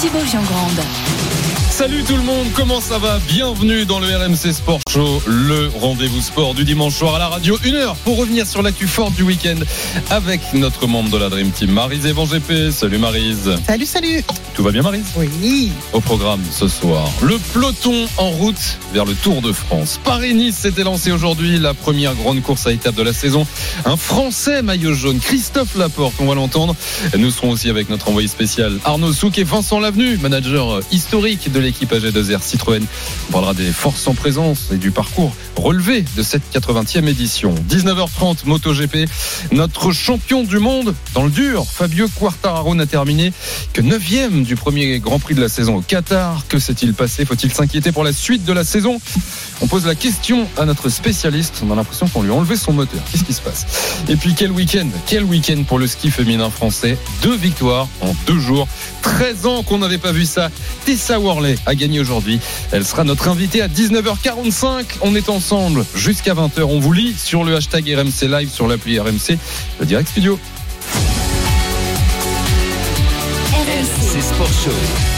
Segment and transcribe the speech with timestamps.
[0.00, 0.82] Thibaut Giangrande.
[1.70, 3.18] Salut tout le monde, comment ça va?
[3.28, 7.58] Bienvenue dans le RMC Sport Show, le rendez-vous sport du dimanche soir à la radio.
[7.64, 9.58] Une heure pour revenir sur l'actu forte du week-end
[10.08, 12.70] avec notre membre de la Dream Team, Marise Evan GP.
[12.70, 13.50] Salut Marise.
[13.66, 14.24] Salut, salut.
[14.54, 15.04] Tout va bien Marise?
[15.18, 15.70] Oui.
[15.92, 20.00] Au programme ce soir, le peloton en route vers le Tour de France.
[20.02, 23.46] Paris-Nice s'était lancé aujourd'hui, la première grande course à étape de la saison.
[23.84, 26.74] Un Français maillot jaune, Christophe Laporte, on va l'entendre.
[27.18, 31.60] Nous serons aussi avec notre envoyé spécial Arnaud Souk et Vincent Lavenu, manager historique de
[31.60, 32.82] l'équipe AG2R Citroën.
[33.28, 37.54] On parlera des forces en présence et du parcours relevé de cette 80e édition.
[37.70, 39.08] 19h30 MotoGP.
[39.52, 43.32] Notre champion du monde dans le dur, Fabio Quartararo n'a terminé
[43.72, 46.46] que 9e du premier Grand Prix de la saison au Qatar.
[46.48, 47.24] Que s'est-il passé?
[47.24, 49.00] Faut-il s'inquiéter pour la suite de la saison?
[49.62, 51.62] On pose la question à notre spécialiste.
[51.66, 53.00] On a l'impression qu'on lui a enlevé son moteur.
[53.10, 53.66] Qu'est-ce qui se passe?
[54.08, 54.88] Et puis quel week-end?
[55.06, 56.98] Quel week-end pour le ski féminin français?
[57.22, 58.68] Deux victoires en deux jours.
[59.02, 60.50] 13 ans qu'on n'avait pas vu ça.
[60.84, 62.38] Tessa Worley a gagné aujourd'hui.
[62.70, 64.84] Elle sera notre invitée à 19h45.
[65.00, 66.62] On est ensemble jusqu'à 20h.
[66.62, 69.38] On vous lit sur le hashtag RMC Live sur l'appli RMC,
[69.80, 70.38] le direct studio.
[73.52, 75.15] RMC Sport Show.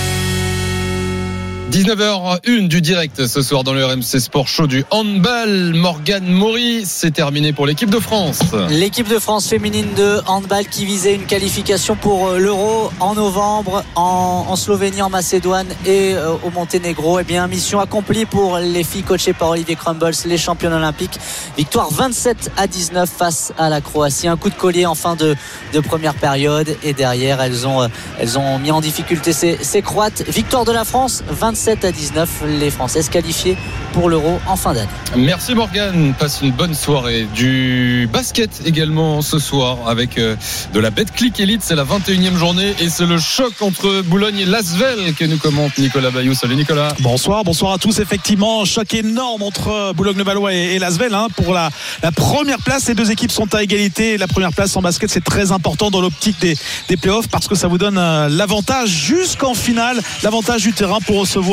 [1.71, 5.75] 19h01 du direct ce soir dans le RMC Sport Show du handball.
[5.75, 8.41] Morgan Maury, c'est terminé pour l'équipe de France.
[8.71, 13.85] L'équipe de France féminine de handball qui visait une qualification pour euh, l'Euro en novembre
[13.97, 17.21] en, Slovénie, en Macédoine et euh, au Monténégro.
[17.21, 21.19] Eh bien, mission accomplie pour les filles coachées par Olivier Crumbles, les championnes olympiques.
[21.59, 24.27] Victoire 27 à 19 face à la Croatie.
[24.27, 25.37] Un coup de collier en fin de,
[25.75, 27.89] de première période et derrière, elles ont, euh,
[28.19, 30.25] elles ont mis en difficulté ces, ces Croates.
[30.29, 33.57] Victoire de la France 27 à 19, les Françaises qualifiées
[33.93, 34.89] pour l'Euro en fin d'année.
[35.17, 37.27] Merci Morgan, passe une bonne soirée.
[37.35, 40.37] Du basket également ce soir avec euh,
[40.73, 44.45] de la Betclic Elite, c'est la 21e journée et c'est le choc entre Boulogne et
[44.45, 46.33] Lasvel que nous commente Nicolas Bayou.
[46.33, 46.95] Salut Nicolas.
[47.01, 47.99] Bonsoir, bonsoir à tous.
[47.99, 51.71] Effectivement, choc énorme entre Boulogne-le-Valois et, et Lasvel hein, pour la,
[52.05, 52.85] la, première place.
[52.85, 54.17] Ces deux équipes sont à égalité.
[54.17, 56.57] La première place en basket, c'est très important dans l'optique des,
[56.89, 61.19] des playoffs parce que ça vous donne euh, l'avantage jusqu'en finale, l'avantage du terrain pour
[61.19, 61.48] recevoir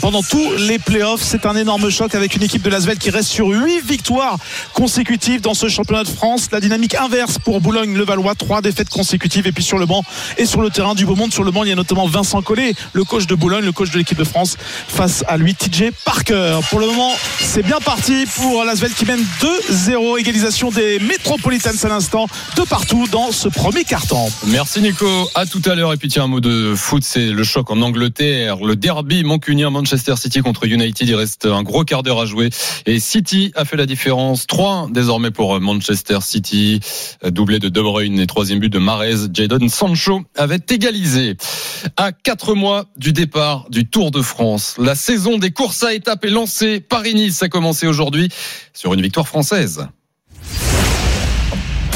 [0.00, 1.22] pendant tous les playoffs.
[1.22, 4.38] C'est un énorme choc avec une équipe de Lasvel qui reste sur 8 victoires
[4.72, 6.48] consécutives dans ce championnat de France.
[6.52, 9.46] La dynamique inverse pour Boulogne-le-Valois, 3 défaites consécutives.
[9.46, 10.02] Et puis sur le banc
[10.38, 12.42] et sur le terrain du beau monde, sur le banc, il y a notamment Vincent
[12.42, 14.56] Collet, le coach de Boulogne, le coach de l'équipe de France,
[14.88, 16.58] face à lui, TJ Parker.
[16.70, 19.24] Pour le moment, c'est bien parti pour Lasvel qui mène
[19.70, 20.18] 2-0.
[20.18, 22.26] Égalisation des Metropolitans à l'instant,
[22.56, 24.30] de partout dans ce premier carton.
[24.46, 25.06] Merci Nico.
[25.34, 25.92] À tout à l'heure.
[25.92, 29.70] Et puis tiens, un mot de foot, c'est le choc en Angleterre, le derby mancunien
[29.70, 31.08] Manchester City contre United.
[31.08, 32.50] Il reste un gros quart d'heure à jouer.
[32.84, 34.46] Et City a fait la différence.
[34.46, 36.80] 3 désormais pour Manchester City.
[37.24, 39.28] Doublé de De Bruyne et troisième but de Marez.
[39.32, 41.38] Jadon Sancho avait égalisé.
[41.96, 46.26] À 4 mois du départ du Tour de France, la saison des courses à étapes
[46.26, 46.80] est lancée.
[46.80, 48.28] Paris-Nice a commencé aujourd'hui
[48.74, 49.86] sur une victoire française.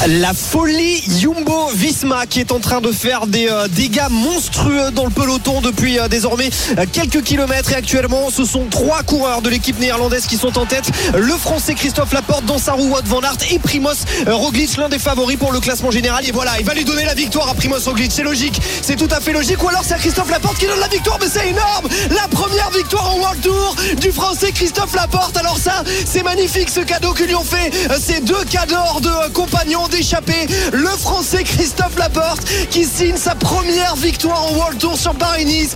[0.05, 5.05] La folie Jumbo Visma qui est en train de faire des euh, dégâts monstrueux dans
[5.05, 7.71] le peloton depuis euh, désormais euh, quelques kilomètres.
[7.71, 10.91] Et actuellement ce sont trois coureurs de l'équipe néerlandaise qui sont en tête.
[11.17, 14.99] Le français Christophe Laporte dans sa roue Wout van Aert et Primoz Roglic l'un des
[14.99, 16.25] favoris pour le classement général.
[16.27, 18.11] Et voilà il va lui donner la victoire à Primoz Roglic.
[18.11, 18.61] C'est logique.
[18.83, 19.61] C'est tout à fait logique.
[19.63, 21.87] Ou alors c'est à Christophe Laporte qui donne la victoire mais c'est énorme.
[22.11, 25.35] La première victoire en World Tour du français Christophe Laporte.
[25.37, 29.86] Alors ça c'est magnifique ce cadeau que lui ont fait ces deux cadors de compagnons
[29.89, 30.47] d'échapper.
[30.73, 35.73] Le français Christophe Laporte qui signe sa première victoire en World Tour sur Paris-Nice.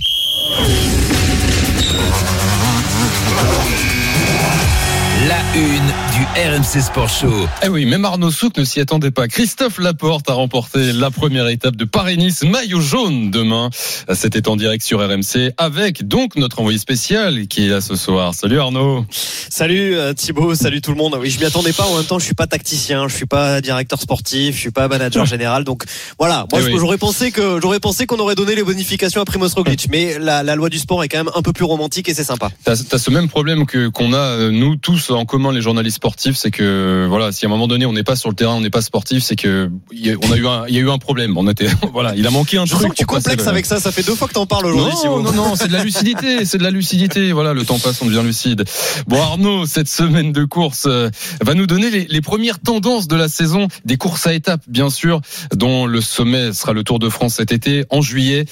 [5.32, 7.48] La une du RMC Sport Show.
[7.64, 9.28] Eh oui, même Arnaud Souk ne s'y attendait pas.
[9.28, 13.70] Christophe Laporte a remporté la première étape de Paris-Nice, maillot jaune demain.
[14.12, 18.34] C'était en direct sur RMC avec donc notre envoyé spécial qui est là ce soir.
[18.34, 19.06] Salut Arnaud.
[19.48, 21.16] Salut euh, Thibaut, salut tout le monde.
[21.18, 21.84] Oui, je m'y attendais pas.
[21.84, 24.86] En même temps, je suis pas tacticien, je suis pas directeur sportif, je suis pas
[24.88, 25.64] manager général.
[25.64, 25.84] Donc
[26.18, 26.74] voilà, moi Eh oui.
[26.78, 30.42] j'aurais pensé que j'aurais pensé qu'on aurait donné les bonifications à Primoz Roglic, mais la,
[30.42, 32.50] la loi du sport est quand même un peu plus romantique et c'est sympa.
[32.64, 35.96] T'as as ce même problème que qu'on a euh, nous tous en commun les journalistes
[35.96, 38.54] sportifs, c'est que voilà, si à un moment donné on n'est pas sur le terrain,
[38.54, 40.80] on n'est pas sportif, c'est que y a- on a eu un, il y a
[40.80, 41.36] eu un problème.
[41.36, 42.82] On était, voilà, il a manqué un Je truc.
[42.82, 43.80] sens que tu complexes le- avec ça.
[43.80, 44.94] Ça fait deux fois que t'en parles aujourd'hui.
[45.04, 47.32] non, non, non, c'est de la lucidité, c'est de la lucidité.
[47.32, 48.64] Voilà, le temps passe, on devient lucide.
[49.06, 51.10] Bon, Arnaud, cette semaine de course euh,
[51.42, 54.90] va nous donner les, les premières tendances de la saison des courses à étapes, bien
[54.90, 55.20] sûr,
[55.54, 58.44] dont le sommet sera le Tour de France cet été, en juillet.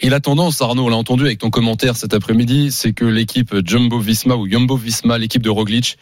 [0.00, 3.54] Et la tendance, Arnaud, on l'a entendu avec ton commentaire cet après-midi, c'est que l'équipe
[3.64, 5.98] Jumbo Visma ou Jumbo Visma, l'équipe de Roglic,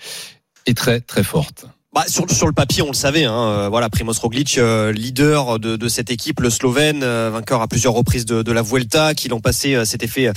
[0.66, 1.66] est très très forte.
[1.92, 3.24] Bah, sur, sur le papier, on le savait.
[3.24, 7.62] Hein, euh, voilà, Primoz Roglic, euh, leader de, de cette équipe, le Slovène, euh, vainqueur
[7.62, 10.32] à plusieurs reprises de, de la Vuelta, qui l'an passé euh, s'était fait euh,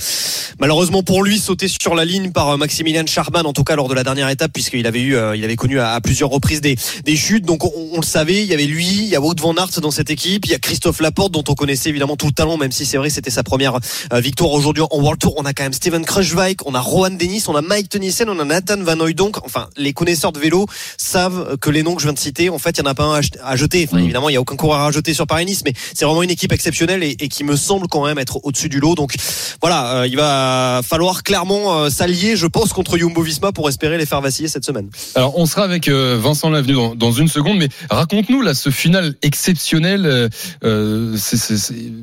[0.58, 3.86] malheureusement pour lui sauter sur la ligne par euh, Maximilian Charman, en tout cas lors
[3.86, 6.74] de la dernière étape, puisqu'il avait eu, il avait connu à, à plusieurs reprises des,
[7.04, 7.44] des chutes.
[7.44, 8.42] Donc on, on le savait.
[8.42, 10.54] Il y avait lui, il y a Wout van Aert dans cette équipe, il y
[10.54, 13.30] a Christophe Laporte dont on connaissait évidemment tout le talent, même si c'est vrai c'était
[13.30, 13.78] sa première
[14.12, 15.34] victoire aujourd'hui en World Tour.
[15.36, 18.40] On a quand même Steven Kruijswijk, on a Rohan Dennis, on a Mike Tennyson, on
[18.40, 19.44] a Nathan Van Hooydonk.
[19.44, 20.66] Enfin, les connaisseurs de vélo
[20.96, 22.94] savent que les noms que je viens de citer, en fait, il y en a
[22.94, 23.86] pas un à jet- à jeter.
[23.88, 24.04] Enfin, Mm.
[24.04, 26.52] évidemment, il y a aucun coureur à jeter sur Paris-Nice, mais c'est vraiment une équipe
[26.52, 28.94] exceptionnelle et, et qui me semble quand même être au-dessus du lot.
[28.94, 29.14] Donc
[29.60, 34.06] voilà, euh, il va falloir clairement euh, s'allier, je pense, contre Jumbo-Visma pour espérer les
[34.06, 34.88] faire vaciller cette semaine.
[35.14, 38.70] Alors, on sera avec euh, Vincent Lavenu dans, dans une seconde, mais raconte-nous là ce
[38.70, 40.30] final exceptionnel.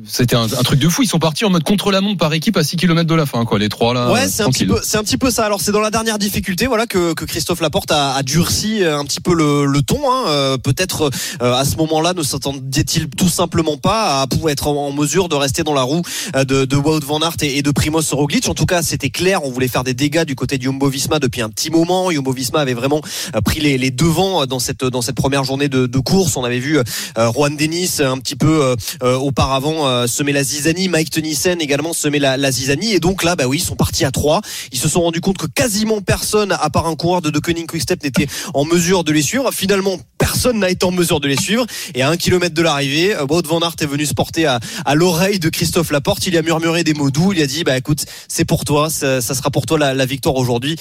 [0.06, 1.02] C'était un, un truc de fou.
[1.02, 3.26] Ils sont partis en mode contre la montre par équipe à 6 km de la
[3.26, 3.58] fin, quoi.
[3.58, 4.12] Les trois là.
[4.12, 5.44] Ouais, c'est un petit peu, c'est un petit peu ça.
[5.44, 9.04] Alors c'est dans la dernière difficulté, voilà, que, que Christophe Laporte a, a durci un
[9.04, 9.98] petit peu le, ton.
[10.10, 10.24] Hein.
[10.28, 11.10] Euh, Peut-être
[11.42, 15.34] euh, à ce moment-là, ne s'attendait-il tout simplement pas à pouvoir être en, mesure de
[15.34, 16.02] rester dans la roue
[16.36, 18.48] euh, de, de Wout van Aert et, de Primoz Roglic?
[18.48, 19.44] En tout cas, c'était clair.
[19.44, 22.10] On voulait faire des dégâts du côté de Jumbo-Visma depuis un petit moment.
[22.10, 23.00] Jumbo-Visma avait vraiment
[23.44, 26.36] pris les, les devants dans cette dans cette première journée de, course.
[26.36, 26.78] On avait vu
[27.16, 32.50] Juan Denis un petit peu auparavant euh, semer la zizanie, Mike Tennyson également semer la,
[32.50, 32.92] zizanie.
[32.92, 34.40] Et donc là, bah oui, ils sont partis à trois.
[34.72, 37.66] Ils se sont rendus compte que quasiment personne, à part un coureur de De Koenig
[37.66, 39.21] Quickstep, n'était en mesure de les
[39.52, 41.66] Finalement, personne n'a été en mesure de les suivre.
[41.96, 44.60] Et à un kilomètre de l'arrivée, euh, Wout van Aert est venu se porter à,
[44.84, 46.24] à l'oreille de Christophe Laporte.
[46.28, 47.32] Il a murmuré des mots doux.
[47.32, 50.06] Il a dit, bah écoute, c'est pour toi, ça, ça sera pour toi la, la
[50.06, 50.76] victoire aujourd'hui.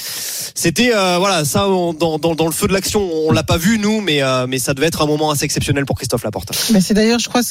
[0.53, 3.57] C'était euh, voilà, ça on- dans, dans, dans le feu de l'action, on l'a pas
[3.57, 6.51] vu nous, mais euh, mais ça devait être un moment assez exceptionnel pour Christophe Laporte.
[6.71, 7.41] Mais c'est d'ailleurs, je crois,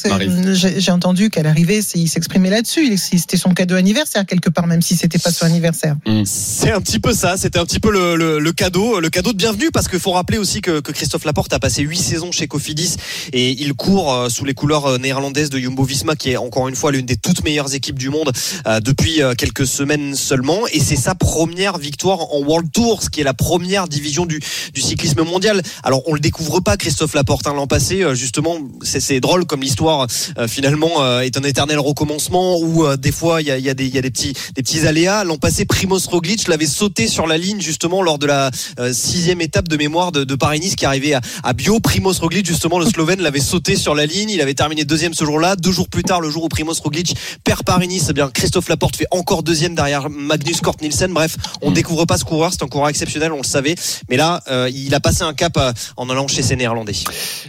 [0.77, 2.97] j'ai entendu qu'à l'arrivée, il s'exprimait là-dessus.
[2.97, 5.95] C'était son cadeau anniversaire quelque part, même si c'était pas son anniversaire.
[6.25, 9.33] C'est un petit peu ça, c'était un petit peu le, le, le cadeau, le cadeau
[9.33, 12.31] de bienvenue parce qu'il faut rappeler aussi que, que Christophe Laporte a passé huit saisons
[12.31, 12.95] chez Cofidis
[13.33, 16.67] et il court euh, sous les couleurs euh, néerlandaises de Jumbo Visma qui est encore
[16.67, 18.31] une fois l'une des toutes meilleures équipes du monde
[18.67, 23.21] euh, depuis quelques semaines seulement et c'est sa première victoire en World Tour, ce qui
[23.21, 24.39] est la première division du,
[24.73, 25.61] du cyclisme mondial.
[25.83, 30.07] Alors on le découvre pas Christophe Laporte hein, l'an passé justement, c'est drôle comme l'histoire
[30.47, 33.97] finalement est un éternel recommencement où des fois il y a, y a des y
[33.97, 35.23] a des petits des petits aléas.
[35.23, 38.51] L'an passé, Primoz Roglic l'avait sauté sur la ligne justement lors de la
[38.91, 41.70] sixième étape de mémoire de, de Paris-Nice qui arrivait à, à Bio.
[41.79, 44.29] Primoz Roglic justement le Slovène l'avait sauté sur la ligne.
[44.29, 45.55] Il avait terminé deuxième ce jour-là.
[45.55, 48.95] Deux jours plus tard, le jour où Primoz Roglic perd Paris-Nice, eh bien Christophe Laporte
[48.95, 51.13] fait encore deuxième derrière Magnus Cort Nielsen.
[51.13, 51.73] Bref, on Mm.
[51.73, 52.51] découvre pas ce coureur.
[52.51, 53.75] C'est un coureur exceptionnel, on le savait.
[54.09, 56.93] Mais là, euh, il a passé un cap euh, en allant chez ses Néerlandais.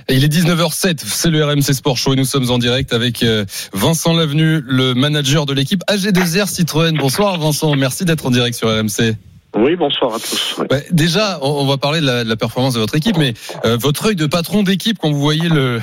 [0.08, 3.22] Et il est 19h07, c'est le RMC Sport Show et nous sommes en direct avec
[3.22, 6.96] euh, Vincent Lavenu, le manager de l'équipe AG2R Citroën.
[6.98, 9.16] Bonsoir Vincent, merci d'être en direct sur RMC.
[9.54, 10.58] Oui, bonsoir à tous.
[10.58, 10.66] Ouais.
[10.70, 13.34] Ouais, déjà, on, on va parler de la, de la performance de votre équipe, mais
[13.64, 15.78] euh, votre œil de patron d'équipe quand vous voyez le,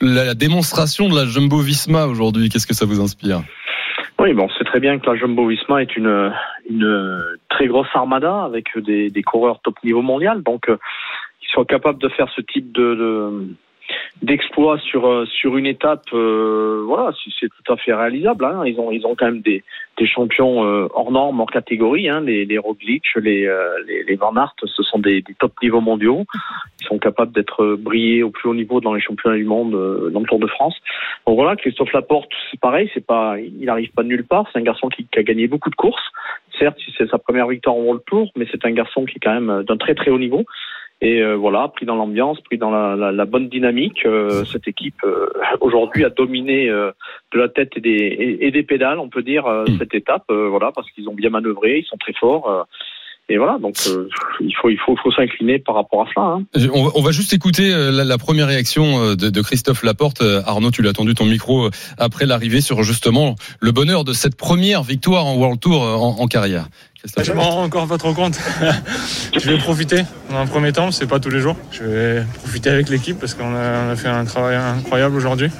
[0.00, 3.42] la, la démonstration de la Jumbo Visma aujourd'hui, qu'est-ce que ça vous inspire?
[4.18, 6.32] Oui, bon, c'est très bien que la Jumbo Visma est une,
[6.68, 7.16] une
[7.48, 10.76] très grosse armada avec des, des coureurs top niveau mondial, donc euh,
[11.42, 13.48] ils sont capables de faire ce type de, de
[14.22, 18.62] d'exploit sur euh, sur une étape euh, voilà c'est- tout à fait réalisable hein.
[18.66, 19.62] ils ont ils ont quand même des
[19.98, 22.20] des champions euh, hors normes hors catégorie hein.
[22.20, 25.80] les les Roglic les euh, les, les Van Aert ce sont des, des top niveaux
[25.80, 26.24] mondiaux.
[26.80, 30.10] Ils sont capables d'être brillés au plus haut niveau dans les championnats du monde euh,
[30.10, 30.76] dans le Tour de France.
[31.26, 34.46] Donc voilà Christophe Laporte c'est pareil c'est pas il arrive pas de nulle part.
[34.52, 36.02] C'est un garçon qui, qui a gagné beaucoup de courses.
[36.58, 39.34] Certes c'est sa première victoire en World Tour mais c'est un garçon qui est quand
[39.40, 40.44] même d'un très très haut niveau
[41.00, 44.66] et euh, voilà, pris dans l'ambiance, pris dans la, la, la bonne dynamique, euh, cette
[44.66, 45.28] équipe euh,
[45.60, 46.90] aujourd'hui a dominé euh,
[47.32, 49.78] de la tête et des, et, et des pédales, on peut dire, euh, Mm.
[49.78, 52.48] cette étape, euh, voilà, parce qu'ils ont bien manœuvré, ils sont très forts.
[52.50, 52.62] euh,
[53.30, 54.08] et voilà, donc euh,
[54.40, 56.26] il faut il faut faut s'incliner par rapport à cela.
[56.26, 56.44] Hein.
[56.72, 60.22] on va, on va juste écouter la, la première réaction de, de Christophe Laporte.
[60.46, 64.82] Arnaud, tu l'as attendu ton micro après l'arrivée sur justement le bonheur de cette première
[64.82, 66.68] victoire en World Tour en, en carrière.
[66.98, 68.38] Christophe Je m'en rends encore pas trop compte.
[69.38, 71.56] je vais profiter dans un premier temps, c'est pas tous les jours.
[71.70, 75.50] Je vais profiter avec l'équipe parce qu'on a, fait un travail incroyable aujourd'hui.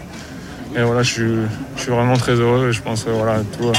[0.76, 1.33] Et voilà, je suis,
[1.76, 2.73] je suis vraiment très heureux.
[2.73, 3.73] Je pense euh, voilà, à tout,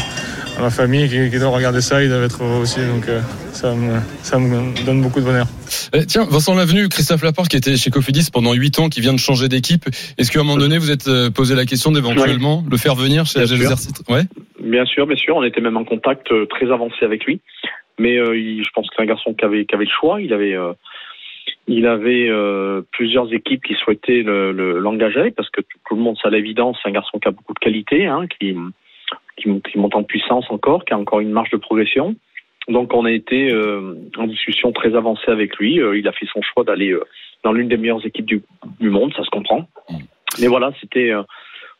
[0.60, 2.80] ma famille qui, qui doit regarder ça, ils doivent être heureux aussi.
[2.80, 3.22] Donc euh,
[3.54, 5.48] ça, me, ça me donne beaucoup de bonheur.
[5.94, 9.14] Eh, tiens, Vincent Lavenu, Christophe Laporte qui était chez Cofidis pendant 8 ans, qui vient
[9.14, 9.86] de changer d'équipe.
[10.18, 13.26] Est-ce qu'à un moment donné, vous êtes euh, posé la question d'éventuellement le faire venir
[13.26, 13.40] chez.
[13.42, 14.26] Exercice Ouais.
[14.70, 17.42] Bien sûr, bien sûr, on était même en contact euh, très avancé avec lui.
[17.98, 20.22] Mais euh, il- je pense que c'est un garçon qui avait, qui avait le choix.
[20.22, 20.74] Il avait, euh,
[21.68, 26.02] il avait euh, plusieurs équipes qui souhaitaient le- le- l'engager parce que tout, tout le
[26.02, 28.56] monde, c'est à l'évidence, c'est un garçon qui a beaucoup de qualité, hein, qui,
[29.38, 32.16] qui, monte- qui monte en puissance encore, qui a encore une marge de progression.
[32.68, 33.52] Donc on a été
[34.18, 35.80] en discussion très avancée avec lui.
[35.96, 36.96] Il a fait son choix d'aller
[37.44, 38.44] dans l'une des meilleures équipes du,
[38.80, 39.68] du monde, ça se comprend.
[40.40, 41.12] Mais voilà, c'était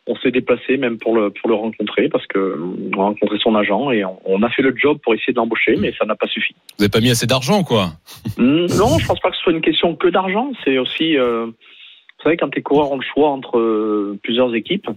[0.10, 3.38] on s'est déplacé même pour le pour le rencontrer parce que euh, on a rencontré
[3.38, 6.06] son agent et on, on a fait le job pour essayer de l'embaucher, mais ça
[6.06, 6.54] n'a pas suffi.
[6.54, 7.92] Vous n'avez pas mis assez d'argent, quoi.
[8.38, 10.52] Non, je pense pas que ce soit une question que d'argent.
[10.64, 14.90] C'est aussi, euh, vous savez, quand tes coureurs ont le choix entre euh, plusieurs équipes,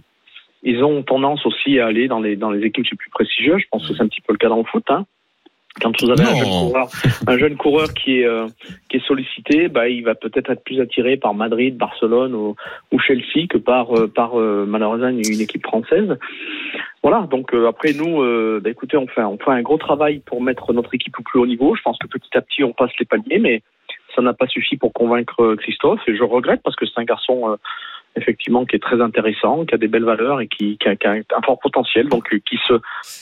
[0.63, 3.61] ils ont tendance aussi à aller dans les dans les équipes les plus prestigieuses.
[3.61, 4.85] Je pense que c'est un petit peu le cas dans le foot.
[4.89, 5.05] Hein.
[5.81, 6.87] Quand vous avez un jeune, coureur,
[7.27, 8.47] un jeune coureur qui est euh,
[8.89, 12.55] qui est sollicité, bah, il va peut-être être plus attiré par Madrid, Barcelone ou,
[12.91, 16.17] ou Chelsea que par euh, par euh, malheureusement une, équipe française.
[17.01, 17.27] Voilà.
[17.29, 20.41] Donc euh, après nous, euh, bah, écoutez, on fait on fait un gros travail pour
[20.41, 21.75] mettre notre équipe au plus haut niveau.
[21.75, 23.63] Je pense que petit à petit on passe les paliers, mais
[24.15, 27.49] ça n'a pas suffi pour convaincre Christophe et je regrette parce que c'est un garçon
[27.49, 27.55] euh,
[28.15, 31.07] effectivement qui est très intéressant, qui a des belles valeurs et qui, qui, a, qui
[31.07, 32.73] a un fort potentiel, donc euh, qui se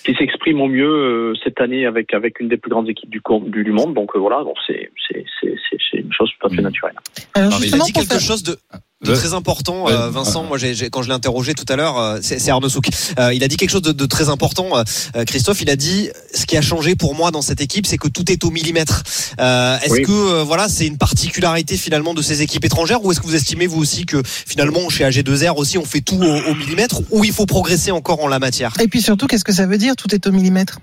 [0.03, 3.21] qui s'exprime au mieux euh, cette année avec avec une des plus grandes équipes du
[3.47, 3.93] du, du monde.
[3.93, 6.95] Donc euh, voilà, donc c'est c'est c'est une chose tout à fait naturelle.
[7.35, 8.55] Alors Il a dit quelque faire- chose de,
[9.03, 9.93] de très important, Ouais.
[9.93, 10.43] euh, Vincent.
[10.43, 12.85] Moi, j'ai, j'ai- quand je l'ai interrogé tout à l'heure, euh, c'est, c'est Arnaud Souk.
[13.19, 14.77] Euh, il a dit quelque chose de, de très important.
[14.77, 14.83] Euh,
[15.15, 17.97] euh, Christophe, il a dit ce qui a changé pour moi dans cette équipe, c'est
[17.97, 19.01] que tout est au millimètre.
[19.39, 20.01] Euh, est-ce Oui.
[20.03, 23.35] que euh, voilà, c'est une particularité finalement de ces équipes étrangères, ou est-ce que vous
[23.35, 27.23] estimez vous aussi que finalement chez AG2R aussi on fait tout au, au millimètre, ou
[27.23, 28.73] il faut progresser encore en la matière?
[28.81, 30.79] Et puis surtout, qu'est-ce que ça veut dire Tout est au millimètre?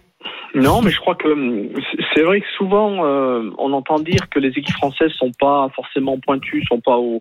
[0.55, 4.29] Non, mais je crois que hum, c'est- c'est vrai que souvent euh, on entend dire
[4.31, 7.21] que les équipes françaises sont pas forcément pointues, sont pas au,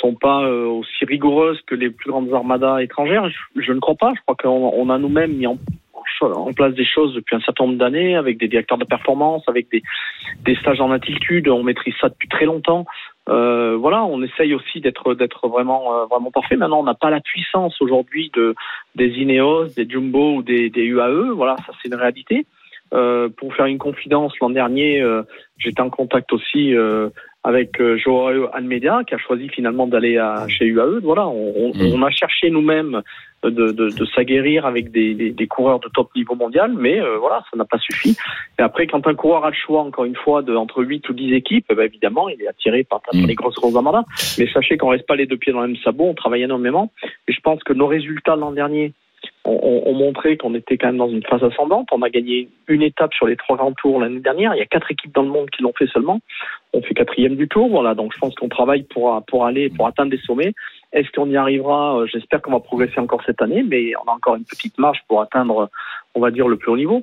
[0.00, 3.28] sont pas euh, aussi rigoureuses que les plus grandes armadas étrangères.
[3.28, 4.12] Je, je ne crois pas.
[4.14, 5.58] Je crois qu'on on a nous-mêmes mis en,
[6.20, 9.70] en place des choses depuis un certain nombre d'années avec des directeurs de performance, avec
[9.70, 9.82] des,
[10.44, 11.48] des stages en altitude.
[11.48, 12.86] On maîtrise ça depuis très longtemps.
[13.28, 16.56] Euh, voilà, on essaye aussi d'être d'être vraiment euh, vraiment parfait.
[16.56, 18.54] Maintenant, on n'a pas la puissance aujourd'hui de
[18.94, 21.32] des Ineos, des Jumbo ou des, des UAE.
[21.34, 22.46] Voilà, ça c'est une réalité.
[22.94, 25.22] Euh, pour faire une confidence, l'an dernier, euh,
[25.58, 27.10] j'étais en contact aussi euh,
[27.46, 30.98] avec euh, Joao Almeida, qui a choisi finalement d'aller chez UAE.
[31.02, 31.92] Voilà, on, Mm.
[31.94, 33.02] on a cherché nous-mêmes
[33.44, 37.18] de, de, de s'aguerrir avec des, des, des coureurs de top niveau mondial, mais euh,
[37.18, 38.16] voilà, ça n'a pas suffi.
[38.58, 41.12] Et après, quand un coureur a le choix, encore une fois, de entre 8 ou
[41.12, 43.26] 10 équipes, eh ben, évidemment, il est attiré par, par Mm.
[43.26, 44.04] les grosses grosses armadas.
[44.38, 46.90] Mais sachez qu'on reste pas les deux pieds dans le même sabot, on travaille énormément.
[47.28, 48.92] Et je pense que nos résultats l'an dernier
[49.46, 51.88] ont, ont- ont montré qu'on était quand même dans une phase ascendante.
[51.92, 54.54] On a gagné une étape sur les trois grands tours l'année dernière.
[54.54, 56.20] Il y a quatre équipes dans le monde qui l'ont fait seulement.
[56.72, 57.68] On fait quatrième du tour.
[57.68, 60.52] Voilà, donc je pense qu'on travaille pour, pour aller, pour atteindre des sommets.
[60.92, 61.98] Est-ce qu'on y arrivera?
[61.98, 64.98] Euh, J'espère qu'on va progresser encore cette année, mais on a encore une petite marge
[65.08, 65.68] pour atteindre,
[66.14, 67.02] on va dire, le plus haut niveau.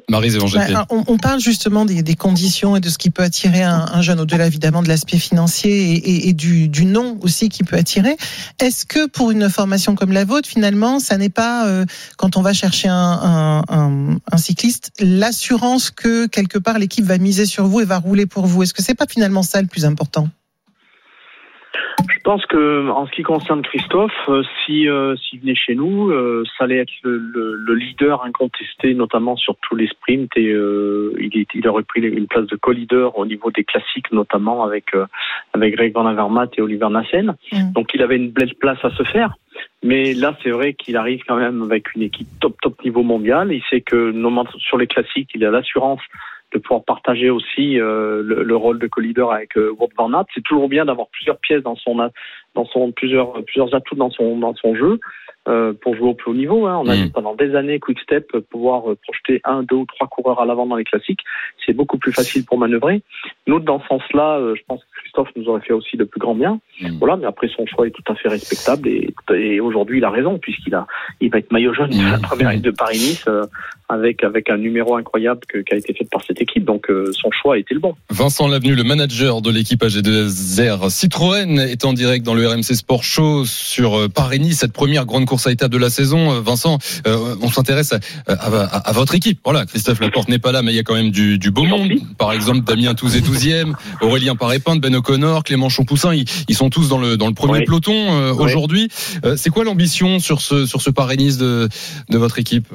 [0.73, 3.85] Bah, on, on parle justement des, des conditions et de ce qui peut attirer un,
[3.93, 7.63] un jeune, au-delà évidemment de l'aspect financier et, et- et du, du nom aussi qui
[7.63, 8.15] peut attirer.
[8.59, 11.85] Est-ce que pour une formation comme la vôtre, finalement, ça n'est pas, euh,
[12.17, 17.17] quand on va chercher un, un- un- un cycliste, l'assurance que quelque part l'équipe va
[17.17, 18.63] miser sur vous et va rouler pour vous?
[18.63, 20.27] Est-ce que c'est pas finalement ça le plus important?
[22.09, 26.09] Je pense que en ce qui concerne Christophe, euh, si euh, s'il venait chez nous,
[26.09, 30.49] euh, ça allait être le, le- le leader incontesté, notamment sur tous les sprints, et
[30.51, 34.93] euh, il, il aurait pris une place de co-leader au niveau des classiques, notamment avec
[34.95, 35.05] euh,
[35.53, 37.35] avec Greg Van Avermaet et Oliver Nassen.
[37.51, 37.71] Mm.
[37.73, 39.33] Donc il avait une belle place à se faire.
[39.83, 43.51] Mais là, c'est vrai qu'il arrive quand même avec une équipe top top niveau mondial.
[43.51, 44.13] Il sait que
[44.57, 46.01] sur les classiques, il a l'assurance
[46.53, 50.25] de pouvoir partager aussi euh, le, le rôle de co-leader avec euh, Wout van Aert.
[50.33, 51.95] C'est toujours bien d'avoir plusieurs pièces dans son
[52.55, 54.99] dans son plusieurs plusieurs atouts dans son dans son jeu
[55.47, 56.67] euh, pour jouer au plus haut niveau.
[56.67, 56.79] Hein.
[56.83, 57.03] On a Mm.
[57.03, 60.45] vu pendant des années Quick Step pouvoir euh, projeter un, deux ou trois coureurs à
[60.45, 61.21] l'avant dans les classiques.
[61.65, 63.01] C'est beaucoup plus facile pour manœuvrer.
[63.47, 66.33] Nous, dans ce sens-là, je pense que Christophe nous aurait fait aussi le plus grand
[66.35, 66.59] bien.
[66.81, 66.97] Mm.
[66.99, 70.09] Voilà, mais après son choix est tout à fait respectable et, et aujourd'hui il a
[70.09, 70.87] raison puisqu'il a
[71.21, 73.45] il va être maillot jaune de la première de Paris-Nice euh,
[73.89, 76.65] avec avec un numéro incroyable qui a été fait par cette équipe.
[76.65, 77.95] Donc euh, son choix été le bon.
[78.09, 83.03] Vincent Lavenu, le manager de l'équipe AG2R Citroën, est en direct dans le RMC Sport
[83.03, 86.31] Show sur euh, Paris-Nice, cette première grande course à étapes de la saison.
[86.31, 89.39] Euh, Vincent, euh, on s'intéresse à, à- à- à votre équipe.
[89.43, 91.63] Voilà, Christophe Laporte n'est pas là, mais il y a quand même du, du beau
[91.65, 91.91] monde.
[92.17, 96.87] Par exemple, Damien Touzé 12e, Aurélien Paré-Pinte, Ben O'Connor, Clément Champoussin, ils, ils sont tous
[96.89, 98.87] dans le, dans le premier peloton euh, aujourd'hui.
[99.25, 101.67] Euh, C'est quoi l'ambition sur ce, sur ce Paris-Nice de,
[102.09, 102.67] de votre équipe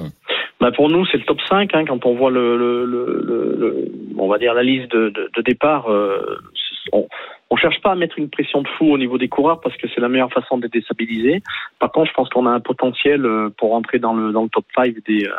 [0.60, 1.74] Bah pour nous, c'est le top 5.
[1.74, 3.22] Hein, quand on voit le, le, le,
[3.58, 3.84] le-
[4.18, 6.36] on va dire la liste de, de, de départ, euh,
[6.92, 7.08] on,
[7.50, 9.86] on cherche pas à mettre une pression de fou au niveau des coureurs parce que
[9.94, 11.42] c'est la meilleure façon de les déstabiliser.
[11.78, 14.64] Par contre, je pense qu'on a un potentiel pour rentrer dans le dans le top
[14.76, 15.32] 5 des euh,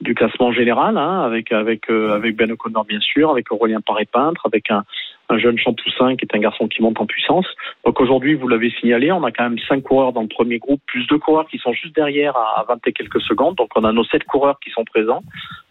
[0.00, 4.42] du classement général, hein, avec avec euh, avec Ben O'Connor bien sûr, avec Aurélien Paré-Peintre,
[4.44, 4.84] avec un,
[5.28, 7.46] un jeune Champoussin qui est un garçon qui monte en puissance.
[7.84, 10.80] Donc aujourd'hui, vous l'avez signalé, on a quand même cinq coureurs dans le premier groupe,
[10.86, 13.56] plus deux coureurs qui sont juste derrière à, à 20 et quelques secondes.
[13.56, 15.22] Donc on a nos sept coureurs qui sont présents.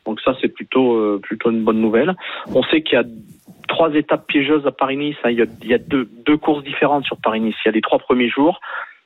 [0.05, 2.15] Donc ça, c'est plutôt euh, plutôt une bonne nouvelle.
[2.53, 3.05] On sait qu'il y a
[3.67, 5.17] trois étapes piégeuses à Paris-Nice.
[5.23, 5.31] hein.
[5.31, 7.55] Il y a, il y a deux, deux courses différentes sur Paris-Nice.
[7.65, 8.59] Il y a les trois premiers jours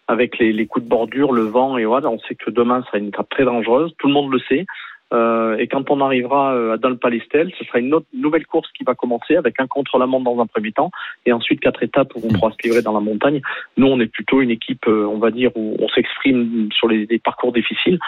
[0.08, 2.10] avec les, les coups de bordure, le vent et voilà.
[2.10, 3.94] On sait que demain sera une étape très dangereuse.
[3.98, 4.66] Tout le monde le sait.
[5.14, 8.84] Euh, et quand on arrivera euh, à Dalpalestel, ce sera une autre nouvelle course qui
[8.84, 10.92] va commencer avec un contre-la-montre dans un premier temps
[11.26, 13.42] et ensuite quatre étapes où on pourra se livrer dans la montagne.
[13.78, 17.06] Nous, on est plutôt une équipe, euh, on va dire, où on s'exprime sur les,
[17.08, 18.00] les parcours difficiles.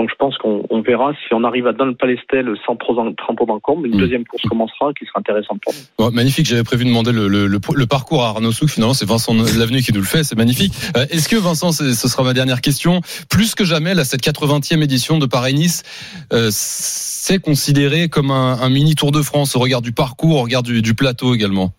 [0.00, 3.44] Donc je pense qu'on on verra si on arrive à Dalpalestel sans trop en- trop
[3.44, 3.84] d'encombre.
[3.84, 5.80] Une deuxième course commencera qui sera intéressante pour nous.
[5.98, 8.94] Bon, magnifique, j'avais prévu de demander le, le, le, le parcours à Arnaud Souk, finalement
[8.94, 10.72] c'est Vincent Lavenu qui nous le fait, c'est magnifique.
[10.96, 14.82] Euh, Est-ce que Vincent, ce sera ma dernière question, plus que jamais, là, cette 80e
[14.82, 15.82] édition de Paris-Nice,
[16.32, 20.42] euh, c'est considéré comme un, un mini Tour de France au regard du parcours, au
[20.44, 21.72] regard du, du plateau également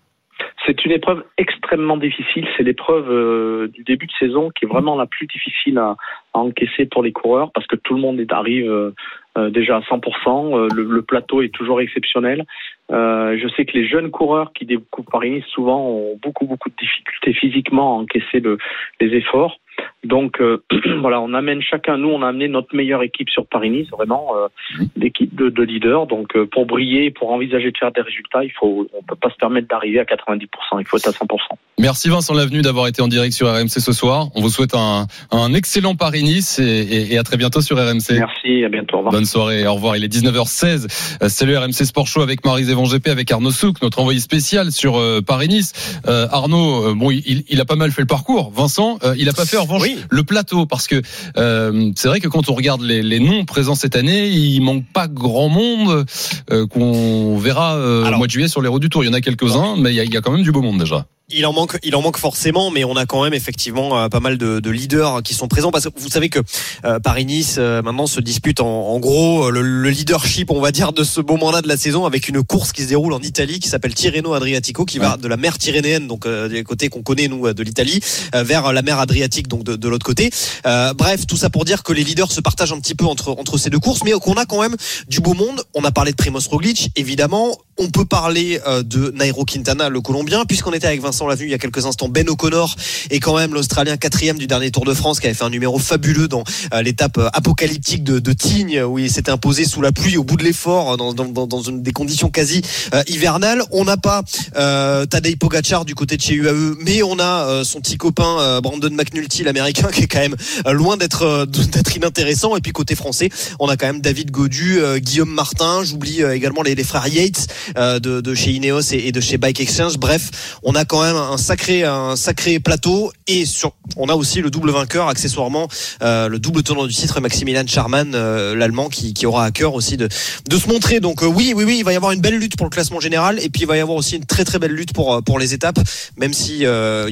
[0.65, 2.47] C'est une épreuve extrêmement difficile.
[2.55, 5.95] C'est l'épreuve euh, du début de saison qui est vraiment la plus difficile à,
[6.33, 8.91] encaisser pour les coureurs parce que tout le monde arrive euh,
[9.37, 10.57] euh, déjà à 100%.
[10.57, 12.45] Euh, le, plateau est toujours exceptionnel.
[12.89, 17.33] Je sais que les jeunes coureurs qui découvrent Paris-Nice souvent ont beaucoup beaucoup de difficultés
[17.33, 18.57] physiquement à encaisser le,
[18.99, 19.57] les efforts.
[20.03, 20.63] Donc euh,
[21.01, 24.47] voilà, on amène chacun, nous on a amené notre meilleure équipe sur Paris-Nice, vraiment euh,
[24.95, 26.07] l'équipe de, de leaders.
[26.07, 29.29] Donc euh, pour briller, pour envisager de faire des résultats, il faut, on peut pas
[29.29, 30.45] se permettre d'arriver à 90%,
[30.79, 31.37] il faut être à 100%.
[31.79, 34.27] Merci Vincent Lavenu d'avoir été en direct sur RMC ce soir.
[34.35, 38.11] On vous souhaite un, un excellent Paris-Nice et, et- et à très bientôt sur RMC.
[38.17, 38.95] Merci, à bientôt.
[38.95, 39.13] Au revoir.
[39.13, 39.97] Bonne soirée, au revoir.
[39.97, 41.17] Il est 19h16.
[41.23, 44.19] Euh, C'est le RMC Sport Show avec Marie Zévan GP, avec Arnaud Souk, notre envoyé
[44.19, 46.01] spécial sur Paris-Nice.
[46.07, 48.51] Arnaud, bon, il, il a pas mal fait le parcours.
[48.51, 51.01] Vincent, il a pas fait revanche le plateau parce que
[51.37, 54.85] euh, c'est vrai que quand on regarde les, les noms présents cette année, il manque
[54.93, 56.05] pas grand monde
[56.51, 59.03] euh, qu'on verra euh, au mois de juillet sur les routes du Tour.
[59.03, 60.51] Il y en a quelques-uns, mais il y a, il y a quand même du
[60.51, 61.05] beau monde déjà.
[61.33, 64.19] Il en manque, il en manque forcément, mais on a quand même effectivement euh, pas
[64.19, 66.39] mal de, de leaders qui sont présents parce que vous savez que
[66.83, 70.91] euh, Paris-Nice euh, maintenant se dispute en, en gros le, le leadership, on va dire,
[70.93, 73.69] de ce moment-là de la saison avec une course qui se déroule en Italie qui
[73.69, 77.27] s'appelle Tirreno Adriatico, qui va de la mer Tyrrhénéenne, donc euh, des côtés qu'on connaît
[77.27, 77.99] nous de l'Italie,
[78.33, 80.29] vers la mer Adriatique, donc de, de l'autre côté.
[80.63, 83.57] Bref, tout ça pour dire que les leaders se partagent un petit peu entre entre
[83.57, 84.75] ces deux courses, mais qu'on a quand même
[85.07, 85.63] du beau monde.
[85.73, 87.57] On a parlé de Primoz Roglic, évidemment.
[87.77, 91.53] On peut parler de Nairo Quintana, le Colombien, puisqu'on était avec Vincent Lavenu il y
[91.53, 92.09] a quelques instants.
[92.09, 92.75] Ben O'Connor
[93.09, 95.79] est quand même l'Australien quatrième du dernier Tour de France, qui avait fait un numéro
[95.79, 99.91] fabuleux dans euh, l'étape euh, apocalyptique de, de Tignes, où il s'était imposé sous la
[99.91, 102.61] pluie au bout de l'effort, euh, dans, dans, dans, une, des conditions quasi
[102.93, 103.63] euh, hivernales.
[103.71, 104.23] On n'a pas
[104.55, 108.39] euh, Tadej Pogacar du côté de chez UAE, mais on a euh, son petit copain
[108.39, 110.35] euh, Brandon McNulty, l'Américain, qui est quand même
[110.71, 112.55] loin d'être d'être inintéressant.
[112.55, 113.29] Et puis côté français,
[113.59, 115.83] on a quand même David Godu, Guillaume Martin.
[115.83, 119.59] J'oublie également les, les frères Yates de, de chez Ineos et, et de chez Bike
[119.59, 119.97] Exchange.
[119.97, 123.11] Bref, on a quand même un sacré un sacré plateau.
[123.27, 125.67] Et sur on a aussi le double vainqueur accessoirement
[126.01, 129.73] euh, le double tenant du titre Maximilian Charman euh, l'allemand qui, qui aura à cœur
[129.73, 130.07] aussi de
[130.49, 130.99] de se montrer.
[130.99, 132.99] Donc euh, oui oui oui, il va y avoir une belle lutte pour le classement
[132.99, 133.39] général.
[133.39, 135.53] Et puis il va y avoir aussi une très très belle lutte pour pour les
[135.53, 135.79] étapes.
[136.17, 136.63] Même si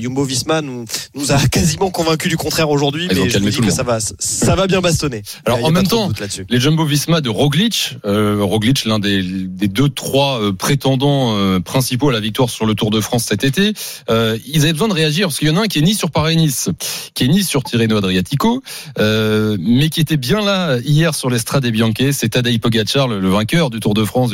[0.01, 0.85] Jumbo Visma nous
[1.15, 4.55] nous a quasiment convaincu du contraire aujourd'hui mais je vous dis que ça va ça
[4.55, 5.23] va bien bastonner.
[5.45, 6.12] Alors en même temps,
[6.49, 12.19] les Jumbo Visma de Roglic, Roglic l'un des, des deux trois prétendants principaux à la
[12.19, 13.73] victoire sur le Tour de France cet été,
[14.10, 15.94] euh, ils avaient besoin de réagir parce qu'il y en a un qui est ni
[15.94, 16.70] sur Paris-Nice,
[17.13, 18.62] qui est ni sur Tirreno Adriatico,
[19.00, 23.70] euh, mais qui était bien là hier sur l'Estrade Bianche, c'est Tadej Pogacar, le, vainqueur
[23.70, 24.32] du Tour de France,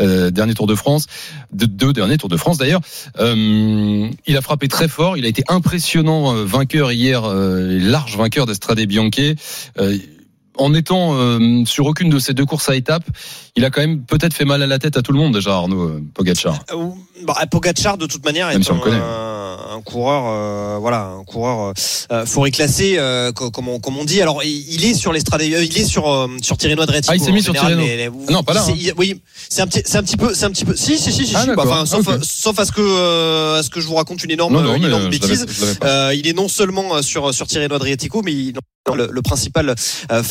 [0.00, 1.06] euh, dernier Tour de France,
[1.52, 2.80] de deux derniers Tours de France d'ailleurs.
[3.18, 8.16] Euh, il a frappé très fort, il a été impressionnant euh, vainqueur hier, euh, large
[8.16, 8.80] vainqueur d'Estrade.
[9.78, 9.98] Euh,
[10.58, 13.04] en étant euh, sur aucune de ces deux courses à étapes,
[13.56, 15.52] il a quand même peut-être fait mal à la tête à tout le monde déjà,
[15.54, 16.58] Arnaud euh, Pogacar.
[16.72, 16.86] Euh,
[17.24, 21.72] bah, Pogacar de toute manière Même est si un, coureur euh, voilà un coureur
[22.12, 25.42] euh, forêt classé euh, co- comme on comme on dit alors il est sur l'estrade
[25.42, 27.82] il est sur sur Tirreno Adriatico Ah, il s'est mis sur Tirreno.
[28.28, 28.74] Ah non, pas là, hein.
[28.78, 31.12] il- oui c'est un petit c'est un petit peu c'est un petit peu si si
[31.12, 32.18] si si, Ah, si, bah, enfin, sauf, Ok.
[32.22, 34.84] sauf à ce que à ce que je vous raconte une énorme Non, non, une
[34.84, 35.46] énorme bêtise
[36.14, 38.54] il est non seulement sur sur Tirreno Adriatico, mais il
[38.96, 39.74] le, le principal
[40.10, 40.22] euh,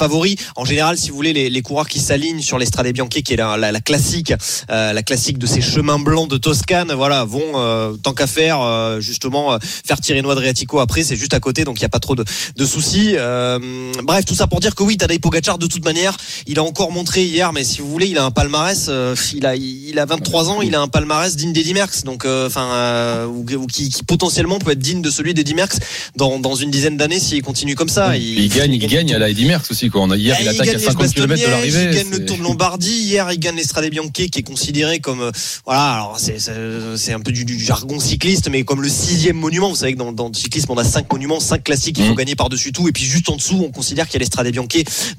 [0.56, 3.38] En général, si vous voulez, les, les coureurs qui s'alignent sur l'Estrade Bianche, qui est
[3.38, 4.34] la, la, la classique,
[4.70, 8.62] euh, la classique de ces chemins blancs de Toscane, voilà, vont euh, tant qu'à faire
[8.62, 11.86] euh, justement euh, faire tirer Noix Adriatico après, c'est juste à côté, donc il n'y
[11.86, 12.24] a pas trop de,
[12.56, 13.14] de soucis.
[13.16, 13.60] Euh,
[14.04, 16.16] bref, tout ça pour dire que oui, Tadej Pogacar, de toute manière,
[16.48, 19.46] il a encore montré hier, mais si vous voulez, il a un palmarès, euh, il
[19.46, 23.46] a, il a 23 ans, il a un palmarès digne d'Eddy Merckx, donc enfin, ou,
[23.56, 25.78] ou qui, qui potentiellement peut être digne de celui d'Eddy Merckx
[26.16, 28.18] dans, dans une dizaine d'années s'il continue comme ça.
[28.18, 29.90] Il, il gagne, il gagne à la Eddy Merckx aussi.
[29.90, 30.01] Quoi.
[30.02, 31.84] On a, hier, Ah, il attaque à les 50 km de l'arrivée.
[31.92, 32.90] Il gagne le Tour de Lombardie.
[32.92, 35.32] Hier, il gagne l'Estrade Bianche, qui est considéré comme, euh,
[35.66, 39.70] voilà, alors c'est un peu du, du jargon cycliste, mais comme le sixième monument.
[39.70, 42.12] Vous savez que dans, dans le cyclisme, on a cinq monuments, cinq classiques qu'il faut
[42.12, 42.18] Mhm.
[42.18, 42.88] gagner par-dessus tout.
[42.88, 44.68] Et puis juste en dessous, on considère qu'il y a l'Estrade Bianche,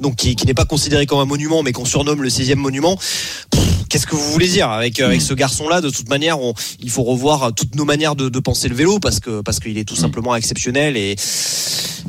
[0.01, 2.99] donc qui, qui n'est pas considéré comme un monument, mais qu'on surnomme le sixième monument.
[3.88, 5.81] Qu'est-ce que vous voulez dire avec euh, avec ce garçon-là?
[5.83, 8.75] De toute manière, on, il faut revoir euh, toutes nos manières de, de penser le
[8.75, 11.14] vélo parce que parce qu'il est tout simplement exceptionnel et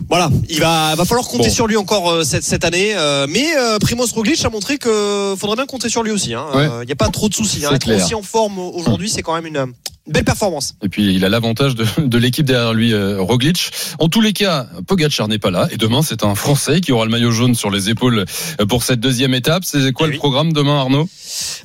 [0.09, 1.53] voilà, il va va falloir compter Bon.
[1.53, 2.93] sur lui encore euh, cette cette année.
[2.95, 6.33] euh, mais euh, Primoz Roglic a montré que faudrait bien compter sur lui aussi.
[6.33, 6.45] hein.
[6.53, 6.65] Ouais.
[6.69, 7.65] Euh, Il n'y a pas trop de soucis.
[7.65, 7.71] Hein.
[7.73, 9.73] Être aussi en forme aujourd'hui, c'est quand même une
[10.07, 10.75] belle performance.
[10.83, 13.71] Et puis il a l'avantage de, de l'équipe derrière lui, euh, Roglic.
[13.99, 15.67] En tous les cas, Pogacar n'est pas là.
[15.71, 18.25] Et demain, c'est un Français qui aura le maillot jaune sur les épaules
[18.59, 19.63] euh, pour cette deuxième étape.
[19.65, 20.19] C'est quoi Eh le oui.
[20.19, 21.07] programme demain, Arnaud?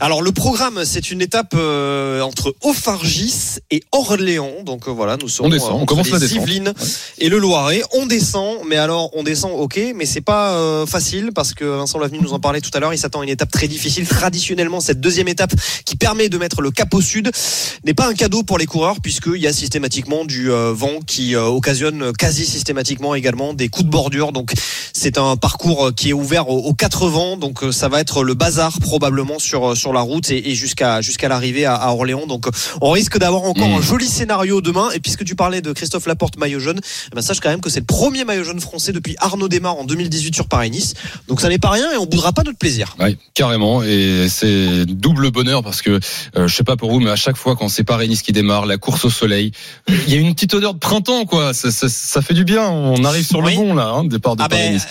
[0.01, 4.63] Alors le programme, c'est une étape euh, entre Ophargis et Orléans.
[4.65, 6.35] Donc euh, voilà, nous serons On descend, on commence les.
[6.35, 6.73] Yvelines
[7.19, 7.83] et le Loiret.
[7.93, 12.19] On descend, mais alors on descend, ok, mais c'est pas facile parce que Vincent Lavenu
[12.21, 12.93] nous en parlait tout à l'heure.
[12.93, 14.07] Il s'attend à une étape très difficile.
[14.07, 15.53] Traditionnellement, cette deuxième étape
[15.85, 17.31] qui permet de mettre le cap au sud
[17.85, 21.35] n'est pas un cadeau pour les coureurs puisqu'il y a systématiquement du euh, vent qui
[21.35, 24.33] euh, occasionne quasi systématiquement également des coups de bordure.
[24.33, 24.53] Donc
[24.93, 27.39] c'est un parcours euh, qui est ouvert aux, quatre vents.
[27.39, 31.65] Donc ça va être le bazar probablement sur sur la route et, jusqu'à jusqu'à l'arrivée
[31.65, 32.27] à, Orléans.
[32.27, 32.49] Donc
[32.83, 34.91] on risque d'avoir encore un joli scénario demain.
[34.95, 37.71] Et puisque tu parlais de Christophe Laporte maillot jaune, eh ben, sache quand même que
[37.71, 40.93] c'est le premier maillot jaune français depuis Arnaud Desmar en 2018 sur Paris-Nice.
[41.29, 42.95] Donc ça n'est pas rien et on boudera pas notre plaisir.
[43.01, 43.83] Oui, carrément.
[43.83, 45.99] Et c'est double bonheur parce que
[46.37, 48.67] euh, je sais pas pour vous, mais à chaque fois quand c'est Paris-Nice qui démarre,
[48.67, 49.53] la course au soleil,
[49.89, 51.53] il y a une petite odeur de printemps, quoi.
[51.55, 52.69] Ça, ça- ça fait du bien.
[52.69, 53.53] On arrive sur Oui.
[53.53, 54.87] le bon là, hein, départ de Ah ben, Paris-Nice.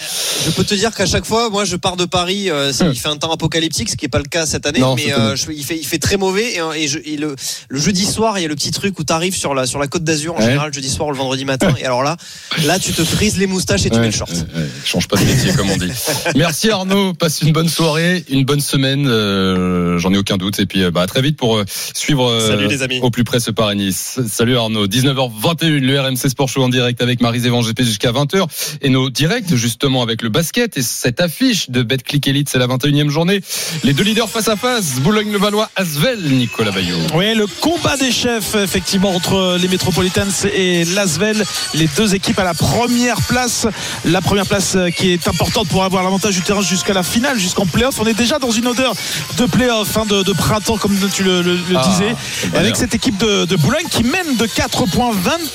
[0.46, 2.96] je peux te dire qu'à chaque fois, moi, je pars de Paris, euh, c'est- il
[3.00, 5.36] fait un temps apocalyptique, ce qui est pas le cas cette année, Non, mais euh,
[5.36, 7.36] je- il fait il fait très mauvais et, et, je- et le,
[7.70, 9.80] le jeudi soir, il y a le petit truc où tu arrives sur la sur
[9.80, 10.46] la Côte d'Azur en Ouais.
[10.46, 12.18] général, le jeudi soir ou le vendredi matin, et alors là,
[12.66, 14.32] là, tu te frises les moustaches et tu Ouais, mets le short.
[14.32, 15.92] ouais, change pas de métier comme on dit.
[16.36, 20.60] Merci Arnaud, passe une bonne soirée, une bonne semaine, euh, j'en ai aucun doute.
[20.60, 21.62] Et puis bah, à très vite pour
[21.94, 23.00] suivre Salut les amis.
[23.02, 24.20] au plus près ce Paris-Nice.
[24.32, 28.46] Salut Arnaud, 19h21, le RMC Sport Show en direct avec Marie-Zévan GP jusqu'à 20h.
[28.84, 32.68] Et nos directs justement avec le basket et cette affiche de Betclic Elite, c'est la
[32.68, 33.42] 21e journée.
[33.84, 36.96] Les deux leaders face à face, Boulogne-le-Valois, Asvel, Nicolas Bayot.
[37.16, 41.44] Oui, le combat des chefs, effectivement, entre les Metropolitans et l'Asvel.
[41.74, 43.66] Les deux équipes à la première place.
[44.06, 47.40] La première place euh, qui est importante pour avoir l'avantage du terrain jusqu'à la finale,
[47.40, 48.00] jusqu'en playoff.
[48.00, 48.94] On est déjà dans une odeur
[49.40, 52.16] de playoff, hein, de, de printemps, comme tu le, le- le Ah, disais.
[52.54, 52.76] avec bien.
[52.76, 55.12] cette équipe de, de Boulogne qui mène de 4 points,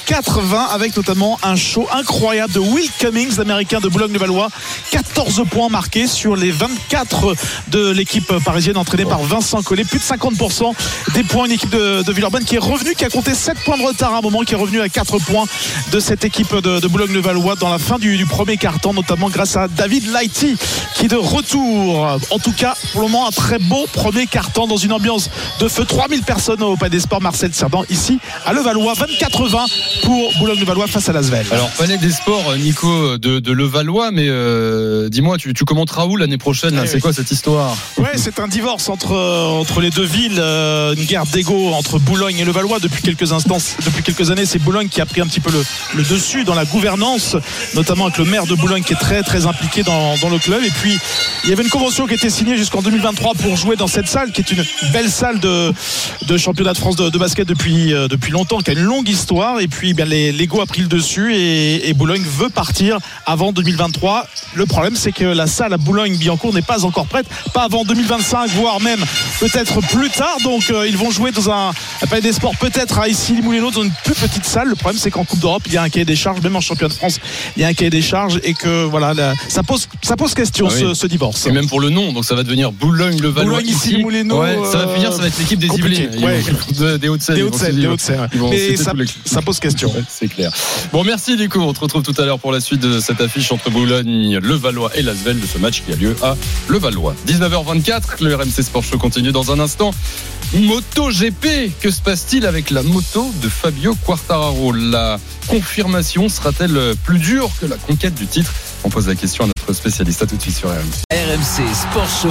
[0.09, 4.49] 24-20, avec notamment un show incroyable de Will Cummings, l'américain de Boulogne-le-Valois.
[4.91, 7.35] 14 points marqués sur les 24
[7.69, 9.85] de l'équipe parisienne entraînée par Vincent Collet.
[9.85, 10.75] Plus de 50%
[11.15, 11.47] des points.
[11.47, 14.19] Une équipe de, Villeurbanne qui est revenue, qui a compté 7 points de retard à
[14.19, 15.45] un moment, qui est revenue à 4 points
[15.91, 19.69] de cette équipe de, de Boulogne-le-Valois dans la fin du, premier quart-temps, notamment grâce à
[19.69, 20.57] David Lighty
[20.95, 22.19] qui est de retour.
[22.31, 25.29] En tout cas, pour le moment, un très beau premier quart-temps dans une ambiance
[25.61, 25.85] de feu.
[25.85, 28.93] 3000 personnes au Palais des Sports Marcel Cerdan, ici à Levallois.
[28.95, 31.45] 24-20 pour Boulogne-le-Valois face à l'Asvel.
[31.51, 36.17] Alors, Palais des Sports, Nico de, de Levallois, mais euh, dis-moi, tu, tu commenteras où
[36.17, 37.01] l'année prochaine Oui, C'est oui.
[37.01, 37.77] quoi cette histoire?
[37.99, 41.99] Ouais, c'est un divorce entre, euh, entre les deux villes, euh, une guerre d'ego entre
[41.99, 44.47] Boulogne et Levallois depuis quelques instants, depuis quelques années.
[44.47, 45.65] C'est Boulogne qui a pris un petit peu le,
[45.97, 47.35] le dessus dans la gouvernance,
[47.75, 50.63] notamment avec le maire de Boulogne qui est très très impliqué dans, dans le club.
[50.63, 50.97] Et puis
[51.43, 54.31] il y avait une convention qui était signée jusqu'en 2023 pour jouer dans cette salle,
[54.31, 55.73] qui est une belle salle de,
[56.29, 59.09] de championnat de France de, de basket depuis, euh, depuis longtemps, qui a une longue
[59.09, 59.61] histoire.
[59.61, 63.53] Et puis bien, les- l'ego a pris le dessus et, et Boulogne veut partir avant
[63.53, 64.27] 2023.
[64.55, 68.51] Le problème, c'est que la salle à Boulogne-Billancourt n'est pas encore prête, pas avant 2025,
[68.51, 69.01] voire même
[69.41, 70.37] peut-être plus tard.
[70.45, 71.71] Donc euh, ils vont jouer dans un,
[72.03, 74.69] un palais des sports, peut-être à Issy-les-Moulineaux, dans une plus petite salle.
[74.69, 76.61] Le problème, c'est qu'en Coupe d'Europe, il y a un cahier des charges, même en
[76.61, 77.19] championnat de France,
[77.57, 80.35] il y a un cahier des charges et que voilà, la- ça pose, ça pose
[80.35, 80.81] question Ah oui.
[80.81, 81.47] ce, ce divorce.
[81.47, 83.45] Et même pour le nom, donc ça va devenir Boulogne-le-Valois.
[83.59, 85.69] Boulogne, ici, Ouais, ça va euh, finir, ça va être l'équipe des
[86.25, 86.99] ouais.
[86.99, 87.37] Des Hauts-de-Seine.
[87.37, 87.43] Des
[87.87, 88.95] Hauts-de-Seine, se des citer
[89.25, 89.93] ça, pose question.
[90.09, 90.53] C'est clair.
[90.93, 91.61] Bon, merci Nico.
[91.61, 94.91] On te retrouve tout à l'heure pour la suite de cette affiche entre Boulogne, Levallois
[94.95, 96.37] et Lasvel de ce match qui a lieu à
[96.69, 97.15] Levallois.
[97.27, 99.93] 19h24, le RMC Sport Show continue dans un instant.
[100.55, 104.73] Moto GP, que se passe-t-il avec la moto de Fabio Quartararo?
[104.73, 108.53] La confirmation sera-t-elle plus dure que la conquête du titre?
[108.85, 110.23] On pose la question à notre spécialiste.
[110.23, 111.05] À tout de suite sur RMC.
[111.11, 112.29] RMC Sport Show.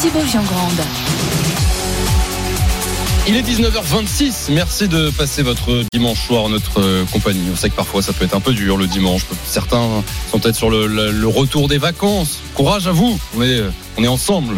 [0.00, 0.80] Thibaut Giangrande.
[3.28, 4.50] Il est 19h26.
[4.52, 7.50] Merci de passer votre dimanche soir en notre euh, compagnie.
[7.52, 9.22] On sait que parfois ça peut être un peu dur le dimanche.
[9.46, 12.40] Certains sont peut-être sur le, retour des vacances.
[12.54, 13.16] Courage à vous.
[13.36, 13.62] On est,
[13.96, 14.56] on est ensemble.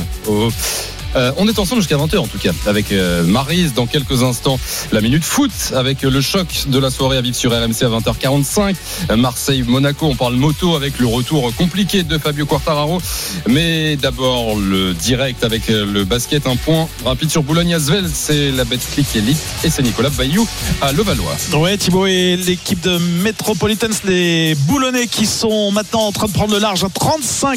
[1.16, 4.58] Euh, on est ensemble jusqu'à 20h en tout cas avec euh, Marise dans quelques instants.
[4.92, 8.74] La minute foot avec le choc de la soirée à vivre sur RMC à 20h45
[9.10, 13.00] Euh, Marseille Monaco on parle moto avec le retour compliqué de Fabio Quartararo.
[13.48, 18.50] Mais d'abord le direct avec euh, le basket un point rapide sur Boulogne Asvel c'est
[18.50, 20.46] la Betclic Elite et c'est Nicolas Bayou
[20.80, 21.36] à Levallois.
[21.54, 26.52] Ouais, Thibaut et l'équipe de Metropolitans, les Boulonnais qui sont maintenant en train de prendre
[26.54, 27.56] le large à 35-20.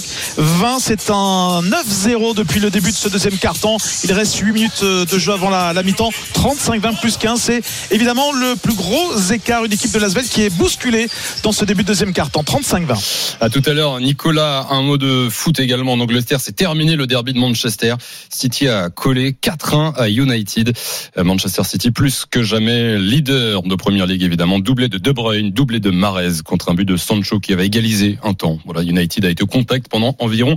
[0.79, 3.37] C'est un 9-0 depuis le début de ce deuxième
[4.03, 6.09] Il reste 8 minutes euh, de jeu avant la, mi-temps.
[6.33, 7.39] 35-20 plus 15.
[7.39, 9.63] C'est évidemment le plus gros écart.
[9.63, 11.07] Une équipe de Lasvel qui est bousculée
[11.43, 12.41] dans ce début de deuxième carton.
[12.41, 13.37] 35-20.
[13.39, 16.41] À tout à l'heure, Nicolas, un mot de foot également en Angleterre.
[16.41, 17.95] C'est terminé le derby de Manchester.
[18.29, 20.73] City a collé 4-1 à United.
[21.17, 24.59] Euh, Manchester City plus que jamais leader de Première Ligue évidemment.
[24.59, 28.19] Doublé de De Bruyne, doublé de Mahrez contre un but de Sancho qui avait égalisé
[28.23, 28.59] un temps.
[28.65, 30.55] Voilà, United a été au contact pendant environ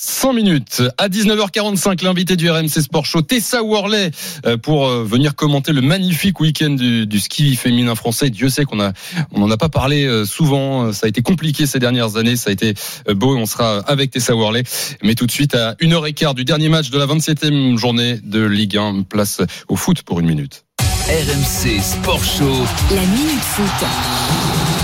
[0.00, 0.82] 100 minutes.
[0.96, 4.12] À 19h45, l'invité du RMC Sport Show, Tessa Worley,
[4.46, 8.30] euh, pour euh, venir commenter le magnifique week-end du, du ski féminin français.
[8.30, 8.92] Dieu sait qu'on a,
[9.32, 10.92] on n'en a pas parlé euh, souvent.
[10.92, 12.36] Ça a été compliqué ces dernières années.
[12.36, 12.74] Ça a été
[13.12, 14.62] beau et on sera avec Tessa Worley.
[15.02, 18.76] Mais tout de suite, à 1h15 du dernier match de la 27e journée de Ligue
[18.76, 20.64] 1, place au foot pour une minute.
[21.08, 22.64] RMC Sport Show.
[22.94, 23.88] La minute foot.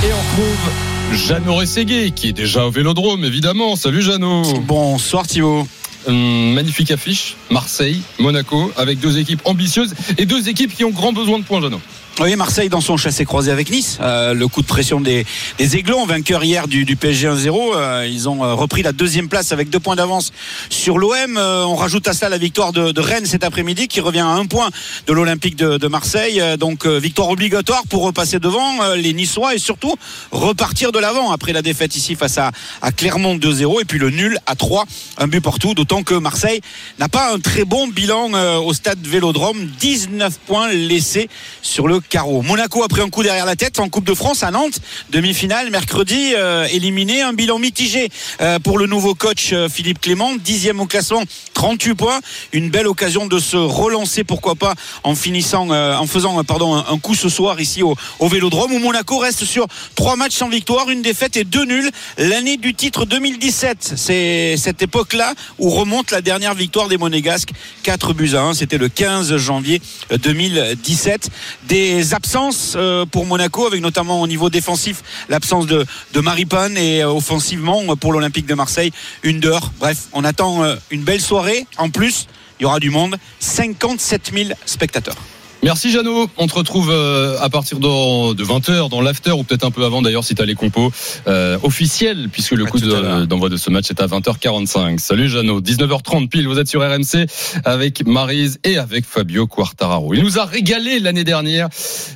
[0.03, 3.77] Et on trouve Jeannot Rességuier, qui est déjà au Vélodrome, évidemment.
[3.77, 4.43] Salut Jeannot.
[4.61, 5.67] Bonsoir Thibaut.
[6.07, 11.13] Hum, magnifique affiche, Marseille, Monaco, avec deux équipes ambitieuses et deux équipes qui ont grand
[11.13, 11.81] besoin de points, Jeannot.
[12.21, 13.99] Oui, Marseille dans son chassé croisé avec Nice.
[14.01, 15.27] Euh, le coup de pression des,
[15.59, 17.73] Aiglons, vainqueur hier du, PSG 1-0.
[17.75, 20.33] Euh, ils ont euh, repris la deuxième place avec deux points d'avance
[20.71, 21.37] sur l'OM.
[21.37, 24.71] On rajoute à cela la victoire de, Rennes cet après-midi qui revient à un point
[25.09, 26.41] de l'Olympique de, Marseille.
[26.57, 29.97] Donc victoire obligatoire pour repasser devant les Niçois et surtout
[30.31, 34.11] repartir de l'avant après la défaite ici face à, à Clermont 2-0 et puis le
[34.11, 34.85] nul à 3,
[35.19, 35.75] un but partout.
[35.75, 36.61] D'autant que Marseille
[37.01, 39.67] n'a pas un très bon bilan au stade Vélodrome.
[39.81, 41.29] 19 points laissés
[41.61, 42.01] sur le
[42.43, 45.71] Monaco a pris un coup derrière la tête en Coupe de France à Nantes, demi-finale
[45.71, 48.09] mercredi, euh, éliminé, un bilan mitigé
[48.41, 51.23] euh, pour le nouveau coach euh, Philippe Clément, dixième au classement,
[51.55, 52.21] 38 points,
[52.53, 57.15] une belle occasion de se relancer, pourquoi pas, en finissant, en faisant, pardon, un, coup
[57.15, 61.03] ce soir ici au, au Vélodrome où Monaco reste sur trois matchs sans victoire, une
[61.03, 61.91] défaite et deux nuls.
[62.19, 67.51] L'année du titre 2017, c'est cette époque-là où remonte la dernière victoire des Monégasques,
[67.83, 71.31] 4 buts à 1, c'était le 15 janvier 2017.
[71.69, 77.03] Des absences euh, pour Monaco, avec notamment au niveau défensif l'absence de, de Maripane et
[77.03, 79.73] euh, offensivement euh, pour l'Olympique de Marseille, une d'heure.
[79.79, 81.67] Bref, on attend une belle soirée.
[81.79, 82.27] En plus,
[82.59, 85.17] il y aura du monde, 57 000 spectateurs.
[85.65, 86.29] Merci Jeannot.
[86.37, 89.83] On te retrouve euh, à partir de, de 20h dans l'after ou peut-être un peu
[89.87, 90.93] avant d'ailleurs si tu as les compos
[91.27, 94.99] euh, officiels puisque le À coup de- d'envoi de, ce match est à 20h45.
[94.99, 95.63] Salut Jeannot.
[95.63, 97.27] 19h30 pile, vous êtes sur RMC
[97.65, 100.13] avec Marise et avec Fabio Quartararo.
[100.13, 101.71] Il nous a régalé l'année dernière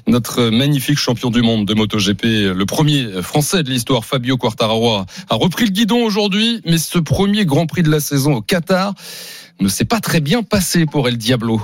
[0.07, 5.07] notre magnifique champion du monde de MotoGP, le premier français de l'histoire, Fabio Quartararo, a
[5.31, 8.93] repris le guidon aujourd'hui, mais ce premier Grand Prix de la saison au Qatar
[9.61, 11.63] ne s'est pas très bien passé pour El Diablo.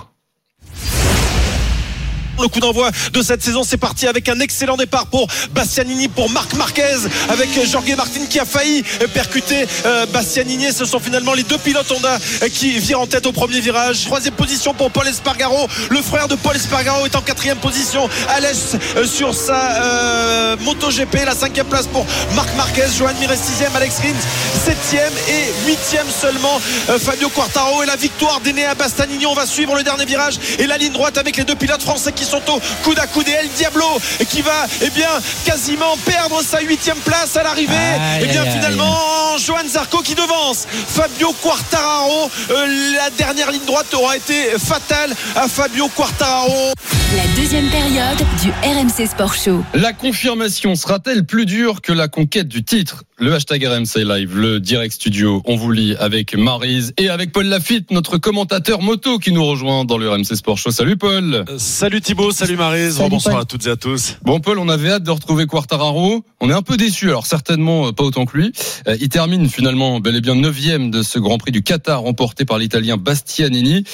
[2.40, 6.28] Le coup d'envoi de cette saison, c'est parti avec un excellent départ pour Bastianini, pour
[6.30, 6.96] Marc Marquez,
[7.28, 10.72] avec Jorge Martin qui a failli percuter euh, Bastianini.
[10.72, 14.04] Ce sont finalement les deux pilotes Honda euh, qui virent en tête au premier virage.
[14.04, 15.68] Troisième position pour Paul Espargaro.
[15.90, 18.08] Le frère de Paul Espargaro est en quatrième position
[18.40, 21.24] l'est euh, sur sa MotoGP.
[21.24, 26.06] La cinquième place pour Marc Marquez, Johan Mir est sixième, Alex Rins septième et huitième
[26.08, 26.58] seulement
[26.98, 29.26] Fabio Quartaro et la victoire d'Enea Bastianini.
[29.26, 32.12] On va suivre le dernier virage et la ligne droite avec les deux pilotes français
[32.12, 33.28] qui sont au coude à coude.
[33.28, 33.86] Et El Diablo
[34.28, 35.08] qui va eh bien
[35.44, 37.72] quasiment perdre sa huitième place à l'arrivée.
[38.20, 38.54] Et bien aïe, aïe.
[38.54, 38.96] finalement
[39.38, 42.30] Johan Zarco qui devance Fabio Quartararo.
[42.50, 46.72] Euh, la dernière ligne droite aura été fatale à Fabio Quartararo.
[47.16, 49.64] La deuxième période du RMC Sport Show.
[49.74, 53.04] La confirmation sera-t-elle plus dure que la conquête du titre?
[53.18, 57.46] Le hashtag RMC Live, le direct studio, on vous lit avec Marise et avec Paul
[57.46, 60.72] Lafitte, notre commentateur moto qui nous rejoint dans le RMC Sport Show.
[60.72, 61.44] Salut Paul.
[61.56, 63.42] Salut Thibaut, salut Marise, bonsoir Paul.
[63.42, 64.16] à toutes et à tous.
[64.22, 66.24] Bon Paul, on avait hâte de retrouver Quartararo.
[66.40, 68.52] On est un peu déçus, alors certainement euh, pas autant que lui.
[68.86, 72.44] Euh, Il termine finalement bel et bien neuvième de ce Grand Prix du Qatar remporté
[72.44, 73.84] par l'Italien Bastianini.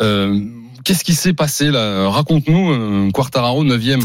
[0.00, 0.40] Euh,
[0.88, 4.00] Qu'est-ce qui s'est passé là Raconte-nous, euh, Quartararo 9e.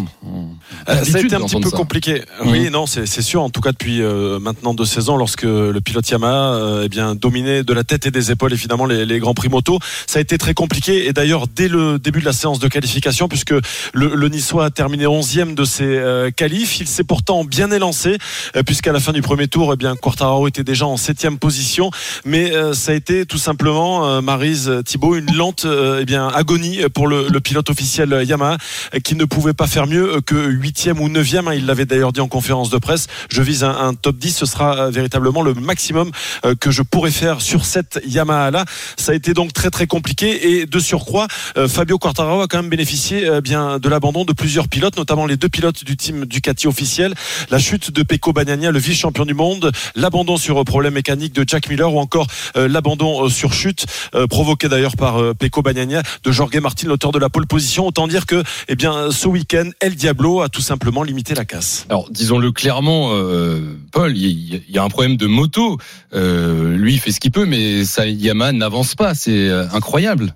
[0.89, 2.23] Euh, ça a été un petit peu compliqué.
[2.43, 3.41] Oui, non, c'est sûr.
[3.41, 7.15] En tout cas, depuis euh, maintenant deux saisons, lorsque le pilote Yamaha euh, eh bien
[7.15, 10.21] dominé de la tête et des épaules, évidemment, les, les grands prix moto, ça a
[10.21, 11.07] été très compliqué.
[11.07, 14.69] Et d'ailleurs, dès le début de la séance de qualification, puisque le, le Niçois a
[14.69, 18.17] terminé 11e de ses euh, qualifs, il s'est pourtant bien élancé,
[18.65, 21.91] puisqu'à la fin du premier tour, eh bien Quartararo était déjà en septième position.
[22.25, 27.39] Mais ça a été tout simplement, Marise Thibault, une lente eh bien agonie pour le,
[27.39, 28.57] pilote officiel Yamaha,
[29.03, 31.47] qui ne pouvait pas faire mieux que huitième ou neuvième.
[31.47, 31.53] Hein.
[31.55, 33.07] Il l'avait d'ailleurs dit en conférence de presse.
[33.29, 36.11] Je vise un, top 10, ce sera euh, véritablement le maximum
[36.45, 38.65] euh, que je pourrais faire sur cette Yamaha là.
[38.97, 42.57] Ça a été donc très très compliqué et de surcroît, euh, Fabio Quartararo a quand
[42.57, 46.25] même bénéficié euh, bien de l'abandon de plusieurs pilotes, notamment les deux pilotes du team
[46.25, 47.13] Ducati officiel,
[47.49, 51.43] la chute de Pecco Bagnaia, le vice-champion du monde, l'abandon sur euh, problème mécanique de
[51.47, 55.61] Jack Miller ou encore euh, l'abandon euh, sur chute euh, provoqué d'ailleurs par euh, Pecco
[55.61, 57.87] Bagnaia de Jorge Martin, l'auteur de la pole position.
[57.87, 61.85] Autant dire que eh bien ce week-end, El Diablo a tout simplement limité la casse.
[61.89, 65.77] Alors, disons-le clairement, euh, Paul, il y, a un problème de moto.
[66.13, 69.15] Euh, lui, fait ce qu'il peut, mais ça, Yamaha n'avance pas.
[69.15, 70.35] C'est euh, incroyable.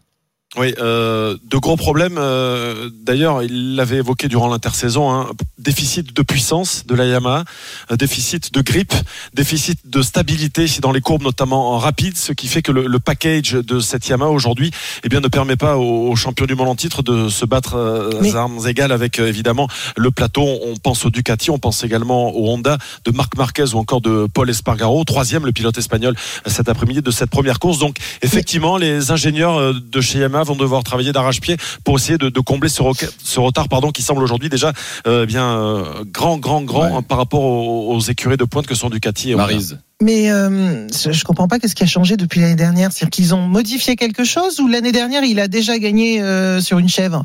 [0.55, 2.15] Oui, euh, de gros problèmes.
[2.17, 5.11] euh, D'ailleurs, il l'avait évoqué durant l'intersaison.
[5.11, 5.27] Hein,
[5.59, 7.43] déficit de puissance de la Yamaha,
[7.91, 8.93] euh, déficit de grip,
[9.33, 12.99] déficit de stabilité dans les courbes, notamment en rapide, ce qui fait que le, le
[12.99, 14.71] package de cette Yamaha aujourd'hui,
[15.03, 17.75] eh bien, ne permet pas aux, aux champions du monde en titre de se battre
[17.75, 20.43] euh, Mais- à armes égales avec euh, évidemment le plateau.
[20.65, 24.27] On pense au Ducati, on pense également au Honda de Marc Marquez ou encore de
[24.33, 27.79] Paul Espargaro, troisième le pilote espagnol cet après-midi de cette première course.
[27.79, 32.39] Donc effectivement, les ingénieurs de chez Yamaha vont devoir travailler d'arrache-pied pour essayer de, de
[32.39, 34.73] combler ce, roca- ce retard, pardon, qui semble aujourd'hui déjà
[35.07, 36.93] euh, bien euh, grand, grand, grand Ouais.
[36.93, 39.35] hein, par rapport aux, aux écuries de pointe que sont Ducati et.
[39.35, 39.79] Marise.
[40.01, 42.91] Mais euh, je je comprends pas qu'est-ce qui a changé depuis l'année dernière.
[42.91, 46.77] C'est-à-dire qu'ils ont modifié quelque chose ou l'année dernière il a déjà gagné euh, sur
[46.77, 47.23] une chèvre?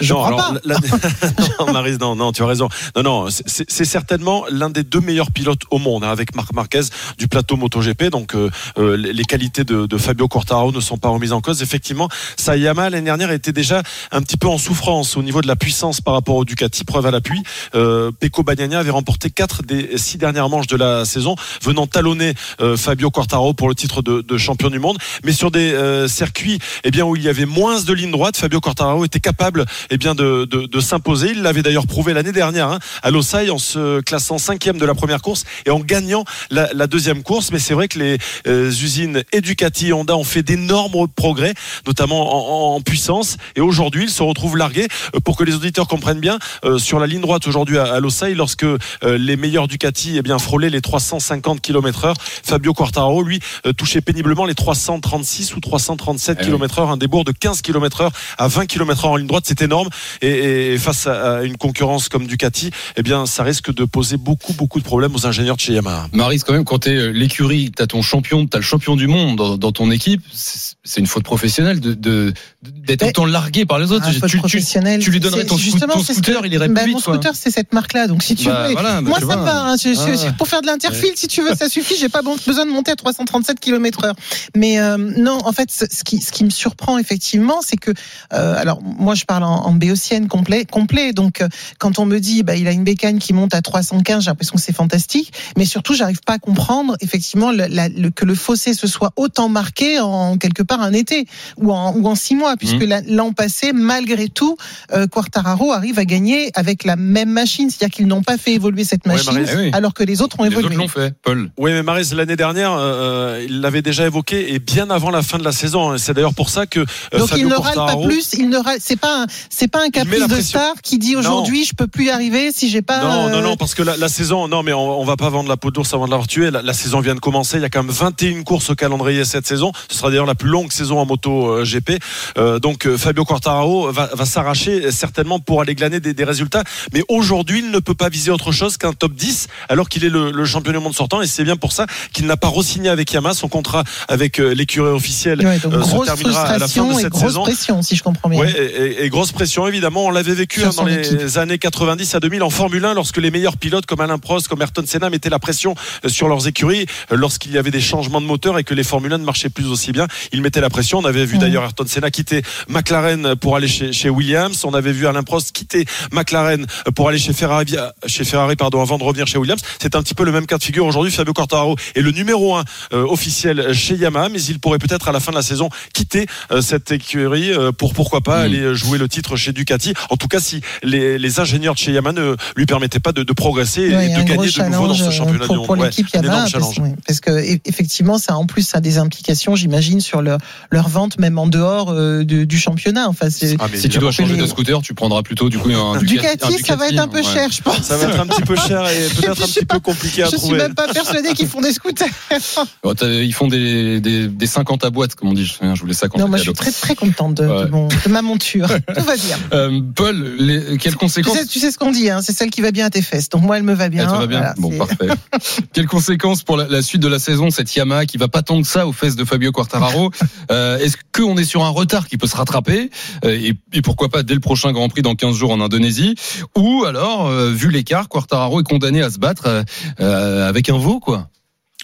[0.00, 0.54] Je non, alors, pas.
[0.64, 0.76] la-
[1.60, 2.68] non, non, non, tu as raison.
[2.96, 6.82] Non, non, c'est- certainement l'un des deux meilleurs pilotes au monde, hein, avec Marc Marquez
[7.18, 8.04] du plateau MotoGP.
[8.10, 11.40] Donc, euh, euh, les les qualités de, de Fabio Quartararo ne sont pas remises en
[11.40, 11.62] cause.
[11.62, 15.46] Effectivement, sa Yamaha l'année dernière était déjà un petit peu en souffrance au niveau de
[15.46, 16.84] la puissance par rapport au Ducati.
[16.84, 17.42] Preuve à l'appui,
[17.74, 22.34] euh, Pecco Bagnaia avait remporté quatre des six dernières manches de la saison, venant talonner
[22.60, 24.98] euh, Fabio Quartararo pour le titre de, de champion du monde.
[25.24, 28.36] Mais sur des euh, circuits, eh bien où il y avait moins de lignes droites,
[28.36, 29.53] Fabio Quartararo était capable,
[29.90, 31.30] eh bien de, de, de s'imposer.
[31.32, 34.94] Il l'avait d'ailleurs prouvé l'année dernière hein, à Losail en se classant cinquième de la
[34.94, 37.50] première course et en gagnant la, la deuxième course.
[37.52, 41.54] Mais c'est vrai que les euh, usines Educati et Honda ont fait d'énormes progrès,
[41.86, 43.36] notamment en, en puissance.
[43.56, 44.88] Et aujourd'hui, ils se retrouvent largués.
[45.14, 48.00] Euh, Pour que les auditeurs comprennent bien, euh, sur la ligne droite aujourd'hui à, à
[48.00, 52.14] Losail, lorsque euh, les meilleurs Ducati eh bien frôlaient les 350 km/h,
[52.44, 53.40] Fabio Quartararo lui
[53.76, 56.50] touchait péniblement les 336 ou 337 Eh oui.
[56.50, 59.88] km/h, un débours de 15 km/h à 20 km/h en ligne droite, c'est énorme.
[60.22, 64.52] Et, et face à, une concurrence comme Ducati, eh bien, ça risque de poser beaucoup,
[64.52, 66.08] beaucoup de problèmes aux ingénieurs de chez Yamaha.
[66.12, 69.36] Marise, quand même, quand t'es euh, l'écurie, t'as ton champion, t'as le champion du monde
[69.36, 74.06] dans, dans ton équipe, c'est une faute professionnelle de d'être autant largué par les autres.
[74.06, 74.62] Un Tu- faute tu,
[75.00, 77.04] tu, lui donnerais ton, justement, scooter, que- il irait bah, plus Mon vite.
[77.04, 77.14] quoi.
[77.14, 78.06] scooter, c'est cette marque-là.
[78.06, 79.36] Donc, si tu Bah, veux, voilà, bah, moi, tu ça vois.
[79.36, 79.62] me va.
[79.64, 79.76] hein.
[79.76, 80.32] Je- je- Ouais.
[80.38, 81.94] Pour faire de l'interfile, si tu veux, ça suffit.
[81.98, 84.14] J'ai pas besoin de monter à 337 km heure.
[84.56, 87.90] Mais euh, non, en fait, ce ce qui, ce qui me surprend effectivement, c'est que,
[88.32, 91.12] euh, alors, moi, je parle en, en béotienne complet, complet.
[91.12, 94.24] Donc, euh, quand on me dit, bah, il a une bécane qui monte à 315,
[94.24, 95.32] j'ai l'impression que c'est fantastique.
[95.56, 99.12] Mais surtout, j'arrive pas à comprendre effectivement le, la- le- que le fossé se soit
[99.16, 103.00] autant marqué en quelque part un été ou en, ou en six mois, puisque la-
[103.02, 104.56] l'an passé, malgré tout,
[104.92, 108.84] euh, Quartararo arrive à gagner avec la même machine, c'est-à-dire qu'ils n'ont pas fait évoluer
[108.84, 109.70] cette Ouais, machine, oui.
[109.72, 110.68] alors que les autres ont Les évolué.
[110.68, 111.50] autres l'ont fait, Paul.
[111.58, 115.38] Oui, mais Marais, l'année dernière, euh, il l'avait déjà évoqué et bien avant la fin
[115.38, 115.92] de la saison.
[115.92, 115.98] hein.
[115.98, 118.58] C'est d'ailleurs pour ça que euh, Donc Fabio il ne râle pas plus, il ne
[118.58, 121.86] râle, c'est pas un, c'est pas un caprice de star qui dit aujourd'hui je peux
[121.86, 123.02] plus y arriver si j'ai pas.
[123.02, 125.28] Non, non, euh, non, parce que la, la saison, non, mais on, on va pas
[125.30, 126.50] vendre la peau d'ours avant de l'avoir tué.
[126.50, 127.56] La, la saison vient de commencer.
[127.58, 129.72] Il y a quand même 21 courses au calendrier cette saison.
[129.88, 131.92] Ce sera d'ailleurs la plus longue saison en moto euh, GP.
[132.38, 136.62] Euh, donc Fabio Quartararo va, va s'arracher certainement pour aller glaner des, des résultats.
[136.92, 140.08] Mais aujourd'hui, il ne peut pas viser autre chose qu'un top 10 alors qu'il est
[140.10, 141.22] le, le champion du monde sortant.
[141.22, 143.34] Et c'est bien pour ça qu'il n'a pas re-signé avec Yamaha.
[143.34, 147.02] Son contrat avec l'écurie officielle ouais, donc euh, se terminera à la fin de et
[147.02, 147.42] cette saison.
[147.42, 148.38] pression, si je comprends bien.
[148.40, 150.06] Ouais, et, et- et grosse pression évidemment.
[150.06, 151.36] On l'avait vécu hein, dans les équipe.
[151.36, 154.62] années 90 à 2000 en Formule 1 lorsque les meilleurs pilotes comme Alain Prost, comme
[154.62, 158.20] Ayrton Senna mettaient la pression euh, sur leurs écuries euh, lorsqu'il y avait des changements
[158.20, 160.06] de moteur et que les Formule 1 ne marchaient plus aussi bien.
[160.32, 160.98] Ils mettaient la pression.
[160.98, 164.64] On avait vu d'ailleurs Ayrton Senna quitter McLaren pour aller chez, chez Williams.
[164.64, 167.76] On avait vu Alain Prost quitter McLaren pour aller chez Ferrari,
[168.06, 169.60] chez Ferrari pardon, avant de revenir chez Williams.
[169.80, 171.12] C'est un petit peu le même cas de figure aujourd'hui.
[171.12, 175.12] Fabio Quartararo est le numéro un euh, officiel chez Yamaha, mais il pourrait peut-être à
[175.12, 178.44] la fin de la saison quitter euh, cette écurie euh, pour pourquoi pas Mm.
[178.44, 179.94] aller jouer le titre chez Ducati.
[180.10, 183.22] En tout cas, si les, les ingénieurs de chez Yamaha ne lui permettaient pas de,
[183.22, 185.86] de progresser Ouais, et de gagner de nouveau dans ce challenge, championnat pour, pour Ouais,
[185.86, 186.78] l'équipe un Yamaha parce, challenge.
[186.78, 190.38] ouais, parce que e- effectivement ça en plus ça a des implications j'imagine sur leur,
[190.70, 193.28] leur vente même en dehors euh, du, du championnat enfin
[193.58, 196.54] Ah, mais Si tu dois changer de scooter, tu prendras plutôt du coup un Ducati,
[196.54, 197.22] un ça va être un peu ouais.
[197.22, 199.54] cher je pense Ça va être un petit peu cher et peut-être je un suis
[199.60, 200.58] petit pas- peu compliqué à je suis trouver.
[200.58, 202.08] même pas persuadé qu'ils font des scooters
[202.84, 205.44] Ouais, Ils font des, des, des 50 à boîte, comme on dit.
[205.46, 207.68] Je je voulais ça quand non moi je suis très très contente de, de Ouais.
[207.70, 209.38] mon- de ma monture tout va bien.
[209.52, 212.50] Euh, Paul, les, quelles tu conséquences sais, tu sais ce qu'on dit hein, c'est celle
[212.50, 213.28] qui va bien à tes fesses.
[213.28, 215.08] Donc moi elle me va bien, Elle te va bien Voilà, Bon, parfait.
[215.72, 218.60] Quelles conséquences pour la, la suite de la saison, cette Yamaha qui va pas tant
[218.60, 220.10] que ça aux fesses de Fabio Quartararo?
[220.50, 222.90] Euh, Est-ce qu'on est sur un retard qui peut se rattraper?
[223.24, 226.14] Euh, et, et pourquoi pas dès le prochain Grand Prix dans 15 jours en Indonésie?
[226.56, 229.64] Ou alors, euh, vu l'écart, Quartararo est condamné à se battre
[229.98, 231.28] avec un veau, quoi?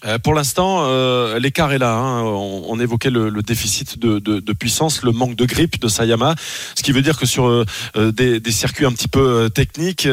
[0.05, 1.95] Euh, Pour l'instant, euh, l'écart est là.
[1.95, 2.23] hein.
[2.23, 6.35] On, évoquait le, déficit de, puissance, le manque de grip de Sayama,
[6.75, 7.65] ce qui veut dire que sur euh,
[8.11, 10.07] des, circuits un petit peu techniques,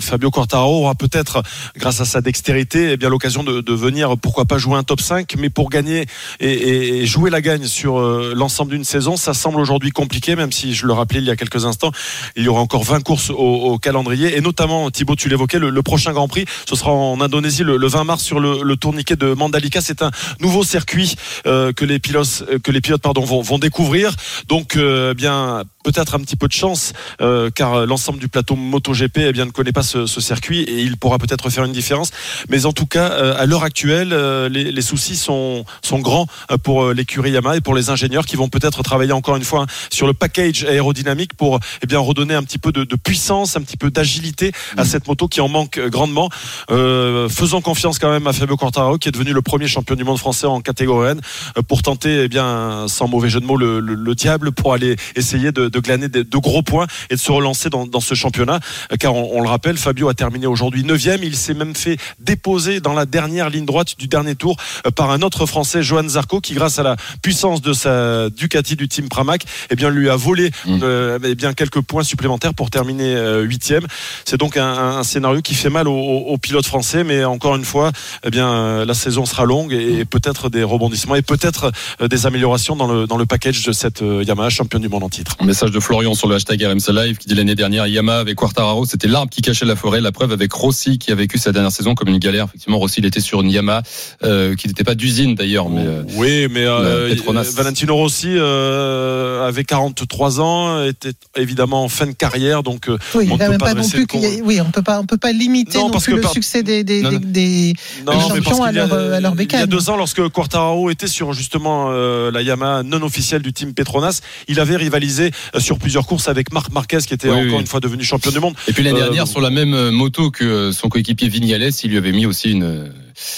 [0.00, 1.42] Fabio Quartararo aura peut-être,
[1.76, 5.34] grâce à sa dextérité, eh bien l'occasion de, venir, pourquoi pas jouer un top 5,
[5.38, 6.06] mais pour gagner
[6.40, 10.86] et, jouer la gagne sur l'ensemble d'une saison, ça semble aujourd'hui compliqué, même si je
[10.86, 11.92] le rappelais il y a quelques instants,
[12.36, 16.12] il y aura encore 20 courses au, calendrier, et notamment Thibaut, tu l'évoquais, le, prochain
[16.12, 19.80] Grand Prix, ce sera en Indonésie le, le 20 mars sur le tourniquet de Mandalika.
[19.80, 20.10] C'est un
[20.40, 21.16] nouveau circuit
[21.46, 24.14] euh, que les pilotes, euh, que les pilotes pardon, vont, vont découvrir.
[24.48, 29.18] Donc, euh, bien peut-être un petit peu de chance, euh, car l'ensemble du plateau MotoGP
[29.18, 32.10] eh bien, ne connaît pas ce, ce circuit et il pourra peut-être faire une différence.
[32.48, 36.26] Mais en tout cas, euh, à l'heure actuelle, euh, les, les soucis sont, sont grands
[36.50, 39.44] euh, pour euh, l'écurie Yamaha et pour les ingénieurs qui vont peut-être travailler encore une
[39.44, 42.96] fois hein, sur le package aérodynamique pour eh bien redonner un petit peu de, de
[42.96, 46.28] puissance, un petit peu d'agilité à cette moto qui en manque euh, grandement.
[46.70, 50.02] Euh, faisons confiance quand même à Fabio Quartararo qui est devenu le premier champion du
[50.04, 51.20] monde français en catégorie N
[51.56, 54.72] euh, pour tenter, eh bien, sans mauvais jeu de mots, le, le- le diable pour
[54.72, 58.00] aller essayer de, de glaner de, de gros points et de se relancer dans, dans
[58.00, 58.60] ce championnat.
[58.92, 61.20] Euh, Car on, on le rappelle, Fabio a terminé aujourd'hui 9e.
[61.22, 64.56] Il s'est même fait déposer dans la dernière ligne droite du dernier tour
[64.86, 68.76] euh, par un autre Français, Johan Zarco, qui grâce à la puissance de sa Ducati
[68.76, 72.70] du team Pramac, eh bien, lui a volé euh, eh bien, quelques points supplémentaires pour
[72.70, 73.82] terminer euh, 8e.
[74.24, 77.92] C'est donc un, un scénario qui fait mal aux, pilotes français, mais encore une fois,
[78.24, 82.08] eh bien, euh, la saison sera longue et, et peut-être des rebondissements et peut-être euh,
[82.08, 85.08] des améliorations dans le, dans le package de cette euh, Yamaha championne du monde en
[85.08, 85.36] titre.
[85.66, 88.84] Message de Florian sur le hashtag RMC Live qui dit l'année dernière Yamaha avec Quartararo,
[88.86, 90.00] c'était l'arbre qui cachait la forêt.
[90.00, 92.44] La preuve avec Rossi qui a vécu sa dernière saison comme une galère.
[92.44, 93.82] Effectivement, Rossi il était sur une Yamaha
[94.22, 97.14] euh, qui n'était pas d'usine d'ailleurs, mais euh, Oui, mais euh.
[97.56, 103.36] Valentino Rossi euh, avait 43 ans, était évidemment en fin de carrière, donc Oui, on
[103.36, 104.82] ne peut pas pas non dresser plus le qu'il con- y ait- oui, on peut
[104.82, 107.02] pas, on peut pas limiter Non, non, parce plus que le par- succès des, des,
[107.02, 107.22] Non, des, non.
[107.24, 107.74] des-
[108.06, 110.26] Non, des mais parce champions à leur, à leur Il y a deux ans, lorsque
[110.28, 115.30] Quartararo était sur justement euh, la Yamaha non officielle du team Petronas, il avait rivalisé
[115.54, 117.60] euh, sur plusieurs courses avec Marc Marquez, qui était Oui, encore oui.
[117.60, 118.54] une fois devenu champion du monde.
[118.68, 121.70] et puis l'année Euh, dernière sur la même euh, moto que euh, son coéquipier Vignales,
[121.82, 122.88] il lui avait mis aussi une euh,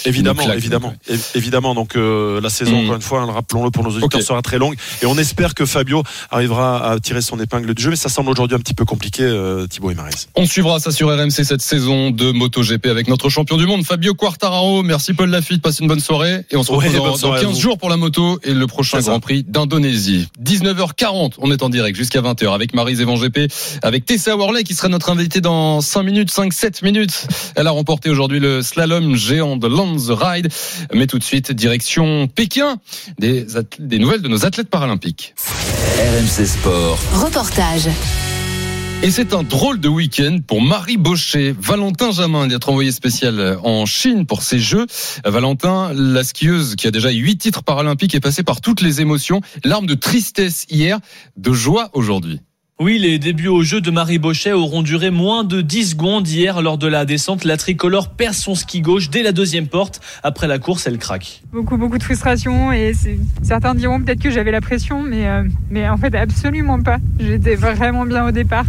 [0.05, 0.93] Évidemment, claque, évidemment,
[1.35, 1.75] évidemment.
[1.75, 2.83] Donc euh, la saison, Mm.
[2.85, 5.65] encore une fois, hein, rappelons-le pour nos auditeurs, sera très longue et on espère que
[5.65, 7.89] Fabio arrivera à tirer son épingle du jeu.
[7.89, 10.27] Mais ça semble aujourd'hui un petit peu compliqué, euh, Thibaut et Maris.
[10.35, 14.13] On suivra ça sur RMC cette saison de MotoGP avec notre champion du monde Fabio
[14.13, 14.83] Quartararo.
[14.83, 17.49] Merci Paul Lafitte, passe une bonne soirée et on se retrouve dans, dans à 15
[17.53, 17.59] vous.
[17.59, 18.99] jours pour la moto et le prochain.
[18.99, 20.27] Grand Prix d'Indonésie.
[20.43, 23.51] 19h40, on est en direct jusqu'à 20h avec Marise Evan GP,
[23.81, 27.27] avec Tessa Worley qui sera notre invitée dans 5 minutes, 5-7 minutes.
[27.55, 30.49] Elle a remporté aujourd'hui le slalom géant de Lands Ride.
[30.93, 32.79] Mais tout de suite, direction Pékin,
[33.19, 33.45] des,
[33.99, 35.35] nouvelles de nos athlètes paralympiques.
[35.97, 36.99] RMC Sport.
[37.13, 37.89] Reportage.
[39.01, 41.55] Et c'est un drôle de week-end pour Marie Baucher.
[41.57, 44.87] Valentin Jamin d'être envoyé spécial en Chine pour ces Jeux.
[45.23, 49.39] Valentin, la skieuse qui a déjà huit titres paralympiques, est passée par toutes les émotions.
[49.63, 50.99] Larmes de tristesse hier,
[51.37, 52.41] de joie aujourd'hui.
[52.81, 56.25] Oui, les débuts au jeu de Marie Bochet auront duré moins de 10 secondes.
[56.25, 59.99] Hier, lors de la descente, la tricolore perd son ski gauche dès la deuxième porte.
[60.23, 61.41] Après la course, elle craque.
[61.51, 62.93] beaucoup beaucoup de frustration et
[63.43, 67.55] certains diront peut-être que j'avais la pression mais euh, mais en fait absolument pas j'étais
[67.55, 68.65] vraiment bien au départ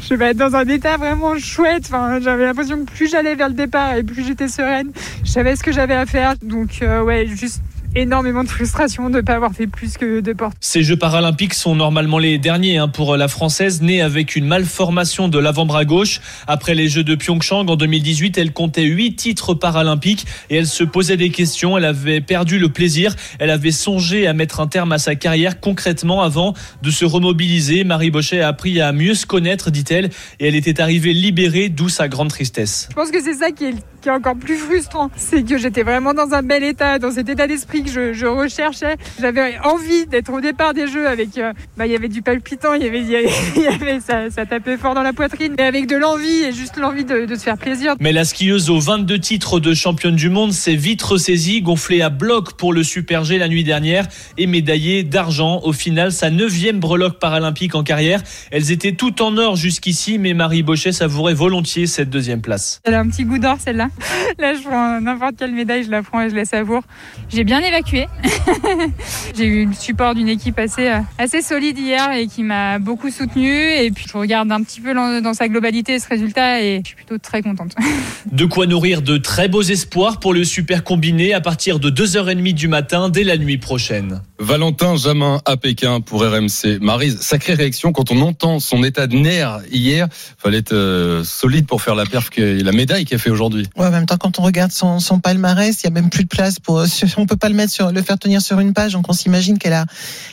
[0.00, 3.48] je vais être dans un état vraiment chouette enfin j'avais l'impression que plus j'allais vers
[3.48, 4.90] le départ et plus j'étais sereine
[5.22, 7.60] je savais ce que j'avais à faire donc euh, ouais juste
[7.94, 10.56] énormément de frustration de ne pas avoir fait plus que deux portes.
[10.60, 15.28] Ces Jeux paralympiques sont normalement les derniers hein, pour la Française, née avec une malformation
[15.28, 16.20] de l'avant-bras gauche.
[16.46, 20.84] Après les Jeux de Pyeongchang en 2018, elle comptait huit titres paralympiques et elle se
[20.84, 21.76] posait des questions.
[21.76, 23.14] Elle avait perdu le plaisir.
[23.38, 27.84] Elle avait songé à mettre un terme à sa carrière concrètement avant de se remobiliser.
[27.84, 31.88] Marie Bochet a appris à mieux se connaître, dit-elle, et elle était arrivée libérée, d'où
[31.88, 32.88] sa grande tristesse.
[32.90, 35.10] Je pense que c'est ça qui est, qui est encore plus frustrant.
[35.16, 38.26] C'est que j'étais vraiment dans un bel état, dans cet état d'esprit que je, je
[38.26, 38.96] recherchais.
[39.20, 42.74] J'avais envie d'être au départ des Jeux avec, euh, bah, il y avait du palpitant,
[42.74, 45.12] il y avait, il y avait, il y avait ça, ça tapait fort dans la
[45.12, 47.94] poitrine, mais avec de l'envie et juste l'envie de, de se faire plaisir.
[48.00, 52.10] Mais la skieuse aux 22 titres de championne du monde s'est vite ressaisie, gonflée à
[52.10, 54.06] bloc pour le Super G la nuit dernière
[54.38, 55.60] et médaillée d'argent.
[55.64, 58.22] Au final, sa neuvième breloque paralympique en carrière.
[58.50, 62.80] Elles étaient toutes en or jusqu'ici, mais Marie Bochet savourait volontiers cette deuxième place.
[62.84, 63.88] Elle a un petit goût d'or celle-là.
[64.38, 66.82] Là, je prends n'importe quelle médaille, je la prends et je la savoure.
[67.28, 67.60] J'ai bien
[69.36, 73.10] J'ai eu le support d'une équipe assez, euh, assez solide hier et qui m'a beaucoup
[73.10, 73.72] soutenue.
[73.72, 76.96] Et puis, je regarde un petit peu dans, sa globalité ce résultat et je suis
[76.96, 77.74] plutôt très contente.
[78.30, 82.54] De quoi nourrir de très beaux espoirs pour le super combiné à partir de 2h30
[82.54, 84.20] du matin dès la nuit prochaine.
[84.38, 86.78] Valentin Jamin à Pékin pour RMC.
[86.80, 90.08] Marise, sacrée réaction quand on entend son état de nerf hier.
[90.38, 93.68] Fallait être euh, solide pour faire la perf que la médaille qu'il a fait aujourd'hui.
[93.76, 96.24] Ouais, en même temps, quand on regarde son, son palmarès, il y a même plus
[96.24, 96.82] de place pour.
[97.16, 98.92] On peut pas le mettre sur, le faire tenir sur une page.
[98.92, 99.86] Donc on s'imagine qu'elle a,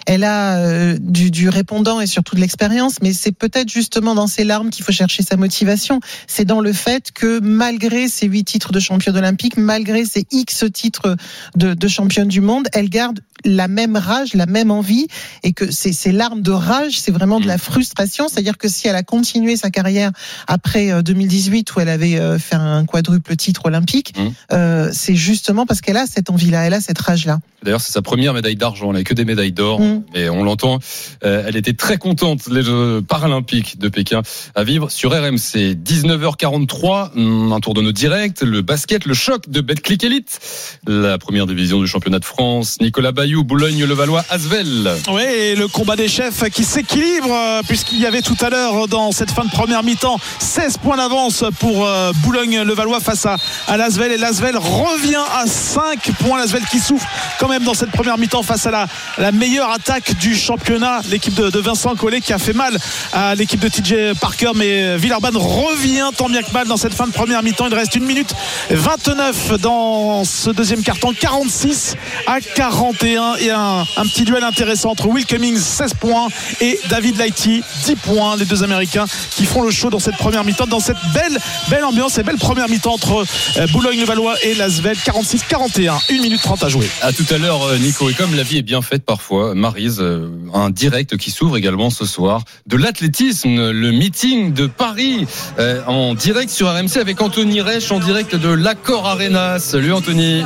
[0.06, 2.96] elle a euh, du, du répondant et surtout de l'expérience.
[3.02, 6.00] Mais c'est peut-être justement dans ses larmes qu'il faut chercher sa motivation.
[6.28, 10.66] C'est dans le fait que malgré ses huit titres de championne olympique, malgré ses X
[10.74, 11.16] titres
[11.56, 15.08] de, de championne du monde, elle garde la même rage, la même envie,
[15.44, 18.28] et que ces, ces larmes de rage, c'est vraiment de la frustration.
[18.28, 20.12] C'est-à-dire que si elle a continué sa carrière
[20.48, 24.14] après euh, 2018 où elle avait euh, fait un quadruple titre olympique,
[24.52, 27.40] euh, c'est justement parce qu'elle a cette envie-là, elle a cette rage-là.
[27.64, 28.92] D'ailleurs, c'est sa première médaille d'argent.
[28.92, 29.82] Elle n'a que des médailles d'or.
[29.82, 30.04] Mm.
[30.16, 30.80] Et on l'entend,
[31.26, 34.22] euh, elle était très contente, les Jeux paralympiques de Pékin,
[34.56, 35.76] à vivre sur RMC.
[35.76, 40.40] 19h43, hum, un tour de nos directs, le basket, le choc de Betclic Elite,
[40.88, 42.78] la première division du championnat de France.
[42.82, 44.92] Nicolas Bayou, Boulogne-le-Valois, Asvel.
[45.12, 49.12] Oui, le combat des chefs qui s'équilibre, euh, puisqu'il y avait tout à l'heure dans
[49.12, 53.36] cette fin de première mi-temps 16 points d'avance pour euh, Boulogne-le-Valois face à,
[53.68, 54.14] à Lasvel.
[54.14, 56.40] Et Lasvel revient à 5 points.
[56.40, 57.06] Lasvel qui souffre
[57.40, 58.88] quand même dans cette première mi-temps face à
[59.20, 62.80] la, meilleure attaque du championnat, l'équipe de, Vincent Collet qui a fait mal
[63.14, 64.54] à l'équipe de TJ Parker.
[64.56, 67.68] Mais Villeurbanne revient tant bien que mal dans cette fin de première mi-temps.
[67.68, 68.34] Il reste une minute
[68.72, 75.08] 29 dans ce deuxième carton, 46 à 41 et un, un petit duel intéressant entre
[75.08, 76.28] Will Cummings 16 points
[76.62, 80.44] et David Lighty 10 points les deux américains qui font le show dans cette première
[80.44, 81.38] mi-temps dans cette belle
[81.70, 83.26] belle ambiance et belle première mi-temps entre
[83.58, 87.78] euh, Boulogne-le-Valois et Lasvel 46-41 1 minute 30 à jouer À tout à l'heure, euh,
[87.78, 88.10] Nico.
[88.10, 91.90] Et comme la vie est bien faite parfois, Marise, euh, un direct qui s'ouvre également
[91.90, 95.26] ce soir de l'athlétisme, le meeting de Paris
[95.60, 99.60] euh, en direct sur RMC avec Anthony Reich en direct de l'Accord Arena.
[99.60, 100.44] Salut Anthony.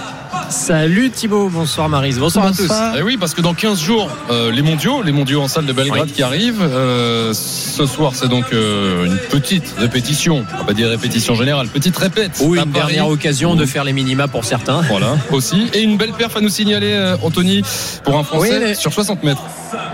[0.49, 2.62] Salut Thibaut, bonsoir Marise, bonsoir, à tous.
[2.97, 5.73] Et oui, parce que dans 15 jours, euh, les mondiaux, les mondiaux en salle de
[5.73, 6.61] Belgrade qui arrivent.
[6.61, 10.45] Euh, ce soir, c'est donc euh, une petite répétition.
[10.53, 12.31] On va pas dire répétition générale, petite répète.
[12.41, 12.71] Ou une Paris.
[12.73, 14.81] dernière occasion de faire les minima pour certains.
[14.81, 15.69] Voilà, aussi.
[15.73, 17.63] Et une belle perf à nous signaler, Anthony,
[18.03, 19.43] pour un Français Oui, sur 60 mètres.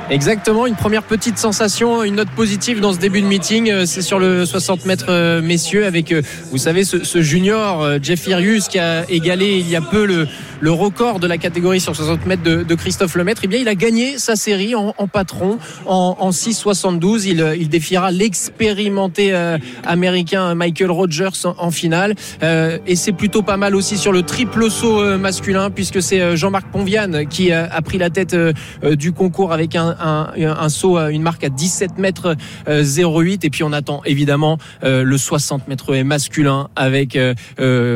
[0.09, 4.20] Exactement, une première petite sensation, une note positive dans ce début de meeting, c'est sur
[4.20, 6.13] le 60 mètres messieurs avec,
[6.51, 10.28] vous savez, ce, ce junior Jeff Irius qui a égalé il y a peu le,
[10.60, 13.41] le record de la catégorie sur 60 mètres de, de Christophe Lemaitre.
[13.43, 17.26] Eh bien, il a gagné sa série en, en patron en, en 6,72.
[17.28, 22.16] Il, euh, il défiera l'expérimenté euh, américain Michael Rogers en, finale.
[22.43, 26.22] Euh, et c'est plutôt pas mal aussi sur le triple saut euh, masculin puisque c'est
[26.22, 28.36] euh, Jean-Marc Ponviane qui a pris la tête
[28.84, 32.36] du concours avec un, un, un une marque à 17 mètres
[32.68, 37.18] euh, 08 et puis on attend évidemment le 60 mètres masculin avec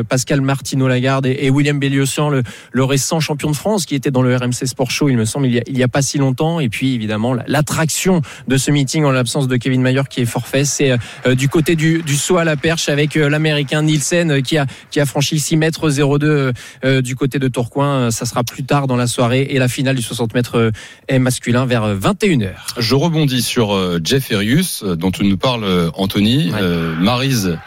[0.08, 4.22] Pascal Martino Lagarde et, William Belliosian, le, le récent champion de France qui était dans
[4.22, 6.18] le RMC Sport Show, il me semble, il y a, il y a pas si
[6.18, 6.60] longtemps.
[6.60, 10.26] Et puis évidemment la- l'attraction de ce meeting en l'absence de Kevin Mayer qui est
[10.26, 10.96] forfait, c'est
[11.26, 14.58] euh, du côté du, du saut à la perche avec euh, l'Américain Nielsen euh, qui
[14.58, 16.52] a qui a franchi 6 mètres 02 euh,
[16.84, 18.10] euh, du côté de Tourcoing.
[18.10, 20.70] Ça sera plus tard dans la soirée et la finale du 60 mètres
[21.08, 22.50] est masculin vers euh, 21h.
[22.78, 26.52] Je rebondis sur Jeff Erius, dont tu nous parles, Anthony.
[27.00, 27.58] Marise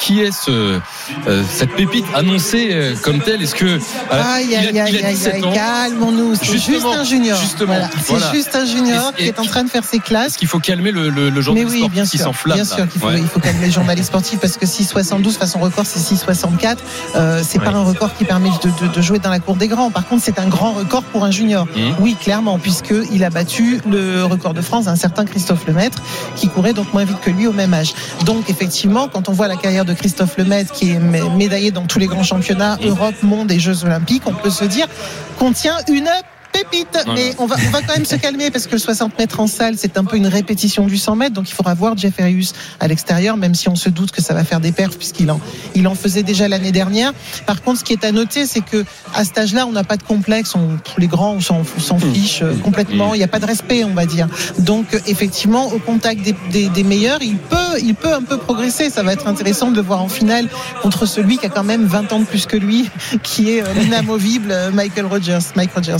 [0.00, 0.78] qui est ce,
[1.26, 3.42] euh, cette pépite annoncée euh, comme telle?
[3.42, 3.78] Est-ce que euh,
[4.10, 5.52] Aïe, il a- aïe, il a aïe, aïe, 17 aïe, ans?
[5.52, 6.34] calmons-nous.
[6.34, 7.38] C'est juste un junior.
[7.40, 7.88] justement, Voilà.
[7.96, 8.32] C'est voilà.
[8.32, 10.36] juste un junior Et- qui est en train de faire ses classes.
[10.36, 12.64] Qu'il faut calmer le, le, le genre Mais de oui, sport bien qui s'enflamme bien
[12.64, 13.18] sûr qu'il faut, Ouais.
[13.20, 16.76] il faut calmer les journalistes sportifs parce que 6,72, façon record, c'est 6,64.
[17.16, 19.68] Euh, c'est pas un record qui permet de, de- de jouer dans la cour des
[19.68, 19.90] grands.
[19.90, 21.66] Par contre, c'est un grand record pour un junior.
[21.66, 21.80] Mmh.
[22.00, 25.98] Oui, clairement, puisque il a battu le record de France d'un certain Christophe Lemaitre,
[26.36, 27.94] qui courait donc moins vite que lui au même âge.
[28.24, 31.86] Donc, effectivement, quand on voit la carrière de Christophe Lemaitre, qui est mé- médaillé dans
[31.86, 32.76] tous les grands championnats.
[32.82, 34.86] Europe, monde et Jeux Olympiques, on peut se dire
[35.38, 36.08] qu'on tient une
[36.62, 36.88] pépite.
[36.92, 37.14] Voilà.
[37.14, 39.46] Mais on va, on va quand même se calmer parce que le 60 mètres en
[39.46, 41.34] salle, c'est un peu une répétition du 100 mètres.
[41.34, 44.34] Donc il faudra voir Jeff Arius à l'extérieur, même si on se doute que ça
[44.34, 45.40] va faire des perfs puisqu'il en,
[45.74, 47.12] il en faisait déjà l'année dernière.
[47.46, 48.84] Par contre, ce qui est à noter, c'est que
[49.14, 50.54] à cet âge-là, on n'a pas de complexe.
[50.54, 53.14] On, les grands, on s'en, on s'en fiche euh, complètement.
[53.14, 54.28] Il n'y a pas de respect, on va dire.
[54.58, 58.38] Donc euh, effectivement, au contact des, des, des meilleurs, il peut, il peut un peu
[58.38, 58.90] progresser.
[58.90, 60.48] Ça va être intéressant de le voir en finale
[60.82, 62.88] contre celui qui a quand même 20 ans de plus que lui,
[63.22, 65.38] qui est euh, l'inamovible Michael Rogers.
[65.56, 65.96] Mike Rogers.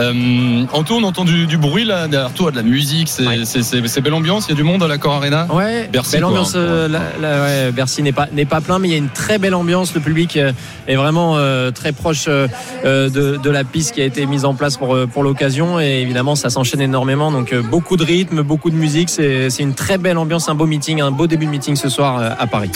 [0.00, 4.14] Euh, Anto, on entend du, du bruit là derrière toi, de la musique, c'est belle
[4.14, 5.46] ambiance, il y a du monde à l'accord Arena?
[5.52, 6.54] Ouais, Bercy, belle quoi, ambiance.
[6.54, 9.38] hein, euh, la- la- ouais, Bercy n'est pas plein, mais il y a une très
[9.38, 9.94] belle ambiance.
[9.94, 10.52] Le public euh,
[10.88, 12.48] est vraiment euh, très proche euh,
[12.84, 15.78] de, de la piste qui a été mise en place pour pour l'occasion.
[15.80, 17.30] Et évidemment, ça s'enchaîne énormément.
[17.30, 19.10] Donc beaucoup de rythme, beaucoup de musique.
[19.10, 22.20] C'est une très belle ambiance, un beau meeting, un beau début de meeting ce soir
[22.38, 22.70] à Paris.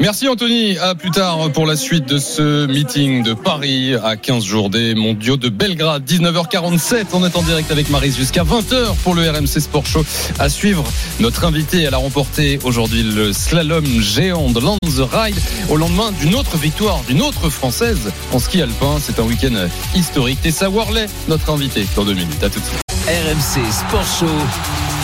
[0.00, 4.42] Merci Anthony, à plus tard pour la suite de ce meeting de Paris à 15
[4.42, 7.08] jours des mondiaux de Belgrade, 19h47.
[7.12, 10.02] On est en direct avec Marise jusqu'à 20h pour le RMC Sport Show.
[10.38, 10.84] À suivre,
[11.20, 14.78] notre invité, elle a remporté aujourd'hui le slalom géant de Lands
[15.12, 15.38] Ride
[15.68, 18.96] au lendemain d'une autre victoire, d'une autre française en ski alpin.
[19.02, 20.40] C'est un week-end historique.
[20.40, 22.42] Tessa Worley, notre invité dans deux minutes.
[22.42, 22.80] À tout de suite.
[23.06, 24.26] RMC Sport Show.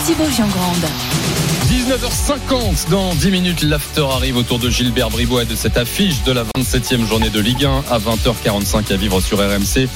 [0.07, 0.87] Thibaut Giangrande.
[1.67, 6.31] 19h50 dans 10 minutes l'after arrive autour de Gilbert Bribois et de cette affiche de
[6.31, 9.89] la 27e journée de Ligue 1 à 20h45 à vivre sur RMC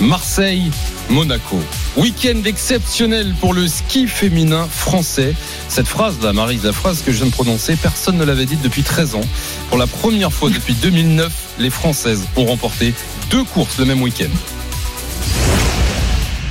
[0.00, 0.70] Marseille
[1.10, 1.60] Monaco.
[1.98, 5.34] Week-end exceptionnel pour le ski féminin français.
[5.68, 8.62] Cette phrase là Marie, la phrase que je viens de prononcer, personne ne l'avait dite
[8.62, 9.20] depuis 13 ans.
[9.68, 12.94] Pour la première fois depuis 2009, les Françaises ont remporté
[13.28, 14.30] deux courses le même week-end.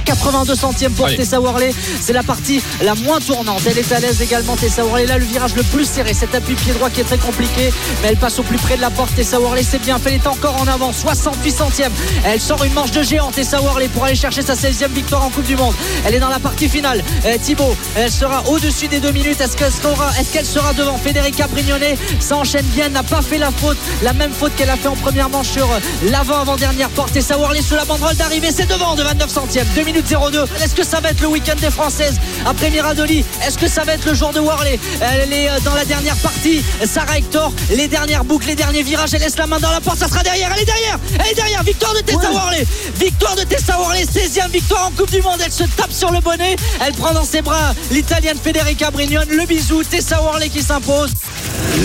[0.07, 1.17] 82 centièmes pour Allez.
[1.17, 1.73] Tessa Worley.
[2.01, 3.61] C'est la partie la moins tournante.
[3.69, 5.05] Elle est à l'aise également, Tessa Worley.
[5.05, 6.13] Là, le virage le plus serré.
[6.13, 7.73] Cet appui pied droit qui est très compliqué.
[8.01, 9.13] Mais elle passe au plus près de la porte.
[9.15, 10.09] Tessa Worley, c'est bien fait.
[10.09, 10.93] Elle est encore en avant.
[10.93, 11.91] 68 centièmes.
[12.25, 15.29] Elle sort une manche de géant, Tessa Worley, pour aller chercher sa 16e victoire en
[15.29, 15.75] Coupe du Monde.
[16.05, 17.03] Elle est dans la partie finale.
[17.25, 19.41] Euh, Thibaut, elle sera au-dessus des deux minutes.
[19.41, 20.97] Est-ce qu'elle sera, devant?
[20.97, 22.87] Federica Brignone Ça enchaîne bien.
[22.89, 23.77] N'a pas fait la faute.
[24.03, 25.79] La même faute qu'elle a fait en première manche sur euh,
[26.09, 27.11] l'avant-avant-dernière porte.
[27.11, 28.51] Tessa Worley sous la banderole d'arrivée.
[28.55, 29.67] C'est devant de 29 centièmes.
[29.75, 30.45] 2 minutes 02.
[30.63, 33.23] Est-ce que ça va être le week-end des Françaises après Miradoli?
[33.45, 34.79] Est-ce que ça va être le jour de Worley?
[35.01, 36.63] Elle est euh, dans la dernière partie.
[36.85, 39.13] Sarah Hector, les dernières boucles, les derniers virages.
[39.13, 39.97] Elle laisse la main dans la porte.
[39.97, 40.51] Ça sera derrière.
[40.55, 40.99] Elle est derrière.
[41.19, 41.63] Elle est derrière.
[41.63, 42.65] Victoire de Tessa Worley.
[42.99, 44.03] Victoire de Tessa Worley.
[44.05, 45.39] 16e victoire en Coupe du Monde.
[45.43, 46.55] Elle se tape sur le bonnet.
[46.85, 49.29] Elle prend dans ses bras l'Italienne Federica Brignone.
[49.29, 49.83] Le bisou.
[49.83, 51.11] Tessa Worley qui s'impose.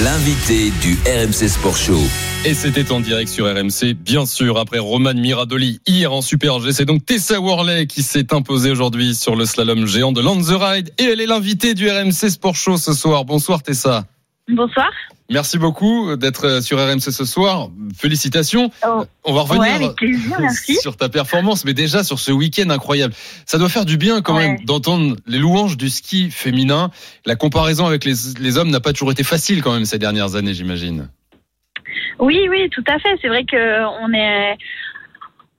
[0.05, 2.03] L'invité du RMC Sport Show.
[2.45, 6.73] Et c'était en direct sur RMC, bien sûr, après Roman Miradoli hier en Super G.
[6.73, 10.57] C'est donc Tessa Worley qui s'est imposée aujourd'hui sur le slalom géant de Land the
[10.61, 10.91] Ride.
[10.99, 13.25] Et elle est l'invitée du RMC Sport Show ce soir.
[13.25, 14.07] Bonsoir Tessa.
[14.49, 14.91] Bonsoir.
[15.31, 17.71] Merci beaucoup d'être sur RMC ce soir.
[17.97, 18.73] Félicitations.
[18.83, 19.55] On va Oh.
[19.55, 20.37] Ouais, revenir plaisir,
[20.81, 23.15] sur ta performance, mais déjà sur ce week-end incroyable.
[23.47, 24.49] Ça doit faire du bien quand Ouais.
[24.49, 26.91] même d'entendre les louanges du ski féminin.
[27.25, 30.35] La comparaison avec les, les hommes n'a pas toujours été facile quand même ces dernières
[30.35, 31.09] années, j'imagine.
[32.19, 33.17] Oui, oui, tout à fait.
[33.21, 34.57] C'est vrai que on est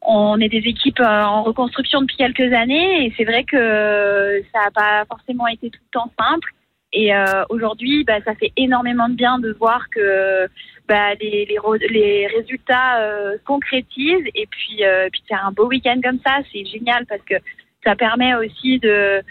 [0.06, 4.66] on est des équipes euh, en reconstruction depuis quelques années et c'est vrai que ça
[4.66, 6.50] n'a pas forcément été tout le temps simple.
[6.92, 10.48] Et euh, aujourd'hui, bah, ça fait énormément de bien de voir que
[10.88, 16.00] bah, les, les, les résultats euh, se concrétisent et puis, puis faire un beau week-end
[16.04, 17.36] comme ça, c'est génial parce que
[17.84, 19.22] ça permet aussi de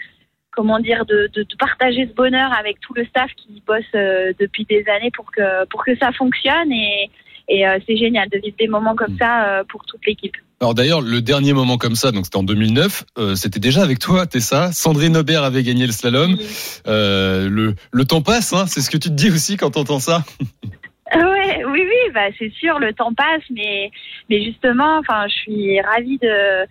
[0.55, 4.33] comment dire de, de, de partager ce bonheur avec tout le staff qui bosse euh,
[4.39, 7.09] depuis des années pour que pour que ça fonctionne et,
[7.49, 10.35] et euh, c'est génial de vivre des moments comme ça euh, pour toute l'équipe.
[10.61, 13.99] Alors d'ailleurs, le dernier moment comme ça, donc c'était en 2009, euh, c'était déjà avec
[13.99, 14.71] toi, Tessa.
[14.71, 16.37] Sandrine Aubert avait gagné le slalom.
[16.85, 20.23] Le, le temps passe, hein, c'est ce que tu te dis aussi quand t'entends ça.
[21.15, 23.91] Ouais, oui, oui, bah c'est sûr, le temps passe, mais
[24.31, 26.65] mais justement, enfin, je suis ravie de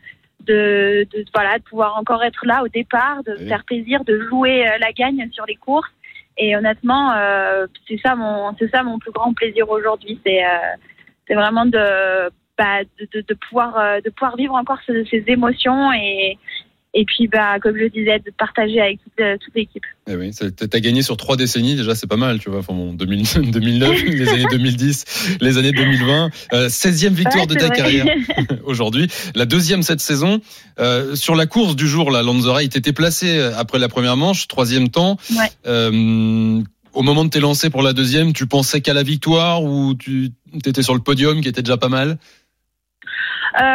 [0.46, 4.20] de, de voilà de pouvoir encore être là au départ, de me faire plaisir, de
[4.28, 5.90] jouer euh, la gagne sur les courses.
[6.38, 10.48] Et honnêtement, euh, c'est ça mon c'est ça mon plus grand plaisir aujourd'hui, c'est euh,
[11.26, 15.92] c'est vraiment de bah, de, de, de pouvoir de pouvoir vivre encore ce- ces émotions
[15.92, 16.38] et
[16.94, 19.84] et puis bah comme je disais de partager avec toute, euh, toute l'équipe.
[20.08, 22.58] Eh oui, t'as gagné sur trois décennies déjà, c'est pas mal, tu vois.
[22.60, 27.54] Enfin bon, 2000 2009, les années 2010, les années 2020, euh, 16e victoire Ouais, de
[27.54, 27.76] ta vrai.
[27.76, 28.06] carrière
[28.64, 30.40] aujourd'hui, la deuxième cette saison.
[30.78, 34.88] Euh, sur la course du jour, la Lanzarote, t'étais placé après la première manche, troisième
[34.88, 35.16] temps.
[35.30, 35.50] Ouais.
[35.66, 36.60] Euh,
[36.94, 40.30] au moment de tes lancers pour la deuxième, tu pensais qu'à la victoire ou tu
[40.64, 42.10] étais sur le podium, qui était déjà pas mal?
[42.10, 42.14] Euh,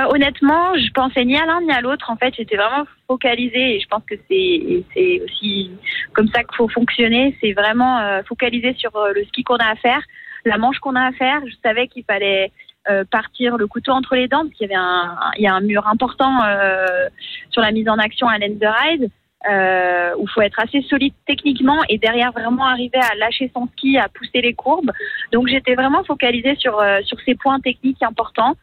[0.09, 2.09] honnêtement, je pensais ni à l'un ni à l'autre.
[2.09, 5.71] En fait, j'étais vraiment focalisée et je pense que c'est aussi
[6.13, 7.37] comme ça qu'il faut fonctionner.
[7.41, 10.01] C'est vraiment euh, focaliser sur euh, le ski qu'on a à faire,
[10.45, 11.41] la manche qu'on a à faire.
[11.45, 12.51] Je savais qu'il fallait
[12.89, 15.53] euh, partir le couteau entre les dents parce qu'il y avait un il y a
[15.53, 17.07] un mur important euh,
[17.51, 19.09] sur la mise en action à l'end ride.
[19.47, 23.97] Euh, où faut être assez solide techniquement et derrière vraiment arriver à lâcher son ski,
[23.97, 24.91] à pousser les courbes.
[25.31, 28.55] Donc j'étais vraiment focalisée sur euh, sur ces points techniques importants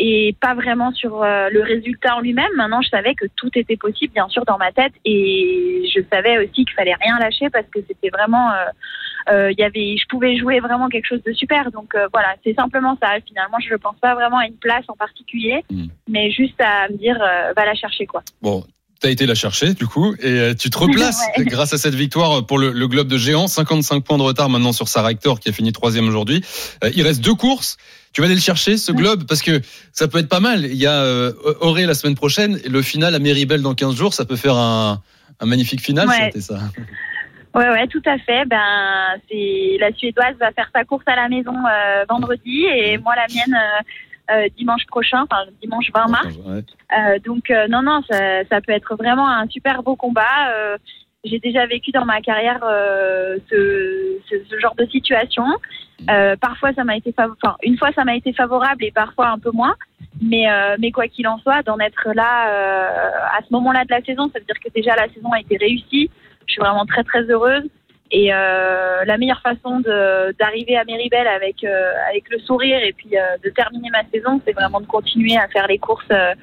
[0.00, 2.52] et pas vraiment sur euh, le résultat en lui-même.
[2.56, 6.38] Maintenant, je savais que tout était possible, bien sûr, dans ma tête, et je savais
[6.38, 8.64] aussi qu'il fallait rien lâcher parce que c'était vraiment, euh,
[9.30, 11.72] euh, il y avait, je pouvais jouer vraiment quelque chose de super.
[11.72, 13.20] Donc voilà, c'est simplement ça.
[13.26, 15.64] Finalement, je ne pense pas vraiment à une place en particulier,
[16.08, 18.22] mais juste à me dire, va la chercher quoi.
[18.40, 18.62] Bon,
[19.00, 21.44] T'as été la chercher du coup et euh, tu te replaces Ouais.
[21.44, 23.46] grâce à cette victoire pour le, le globe de géant.
[23.46, 26.42] 55 points de retard maintenant sur Sarah Hector qui a fini troisième aujourd'hui.
[26.82, 27.76] Euh, il reste deux courses.
[28.12, 29.60] Tu vas aller le chercher ce globe parce que
[29.92, 30.64] ça peut être pas mal.
[30.64, 33.94] Il y a euh, Auré la semaine prochaine et le final à Méribel dans 15
[33.94, 34.14] jours.
[34.14, 35.00] Ça peut faire un,
[35.38, 36.08] un magnifique final.
[36.08, 36.14] Ouais.
[36.16, 36.58] ça, c'était ça.
[37.54, 38.44] Ouais, ouais, tout à fait.
[38.46, 43.14] Ben, c'est la Suédoise va faire sa course à la maison euh, vendredi et moi
[43.16, 43.82] la mienne euh,
[44.30, 46.36] euh, dimanche prochain, enfin dimanche 20 mars.
[46.44, 46.62] Ouais.
[46.98, 50.52] Euh, donc euh, non, non, ça, ça peut être vraiment un super beau combat.
[50.54, 50.76] Euh,
[51.24, 55.44] J'ai déjà vécu dans ma carrière euh, ce, ce, ce genre de situation.
[56.08, 59.38] Euh, parfois, ça m'a été, enfin, une fois, ça m'a été favorable et parfois un
[59.38, 59.74] peu moins.
[60.20, 63.90] Mais, euh, mais quoi qu'il en soit, d'en être là euh, à ce moment-là de
[63.90, 66.10] la saison, ça veut dire que déjà la saison a été réussie.
[66.46, 67.64] Je suis vraiment très très heureuse.
[68.10, 73.10] Et euh, la meilleure façon d'arriver à Méribel avec euh, avec le sourire et puis
[73.14, 76.34] euh, de terminer ma saison, c'est vraiment de continuer à faire les courses euh,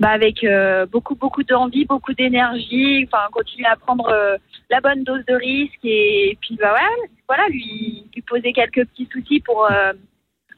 [0.00, 4.36] bah, avec euh, beaucoup beaucoup d'envie, beaucoup d'énergie, enfin continuer à prendre euh,
[4.70, 9.08] la bonne dose de risque et, puis bah ouais, voilà lui lui poser quelques petits
[9.12, 9.92] soucis pour euh,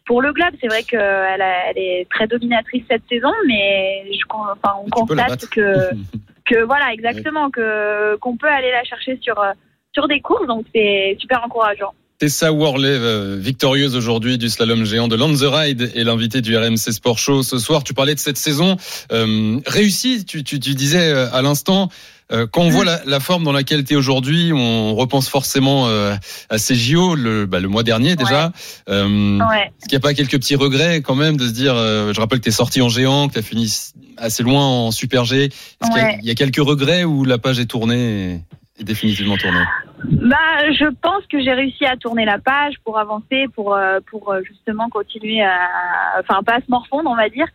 [0.06, 0.54] pour le globe.
[0.60, 5.90] C'est vrai qu'elle elle est très dominatrice cette saison, mais je, enfin on constate que
[6.46, 9.52] que voilà exactement que qu'on peut aller la chercher sur euh,
[9.96, 11.92] sur des courses, donc c'est super encourageant.
[12.18, 15.16] Tessa Worley, euh, victorieuse aujourd'hui du slalom géant de
[15.46, 17.84] Ride et l'invité du RMC Sport Show ce soir.
[17.84, 18.76] Tu parlais de cette saison
[19.12, 20.24] euh, réussie.
[20.24, 21.90] Tu, tu, tu disais euh, à l'instant,
[22.32, 25.88] euh, quand on voit la, la forme dans laquelle tu es aujourd'hui, on repense forcément
[25.88, 26.14] euh,
[26.48, 28.50] à ces JO le, bah, le mois dernier déjà.
[28.88, 29.64] Euh, Ouais.
[29.78, 32.20] Est-ce qu'il n'y a pas quelques petits regrets quand même de se dire, euh, je
[32.20, 33.70] rappelle que tu es sorti en géant, que tu as fini
[34.16, 35.44] assez loin en super G.
[35.44, 38.40] Est-ce qu'il y a- y, quelques regrets ou la page est tournée et,
[38.78, 39.64] et définitivement tournée
[40.04, 44.32] Bah, je pense que j'ai réussi à tourner la page pour avancer, pour euh, pour
[44.32, 47.46] euh, justement continuer à, enfin pas à se morfondre, on va dire.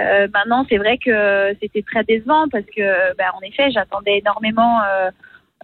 [0.00, 4.80] Euh, maintenant, c'est vrai que c'était très décevant parce que, bah, en effet, j'attendais énormément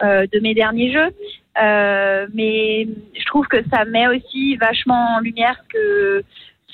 [0.02, 1.10] de mes derniers jeux,
[2.32, 2.86] mais
[3.18, 6.22] je trouve que ça met aussi vachement en lumière que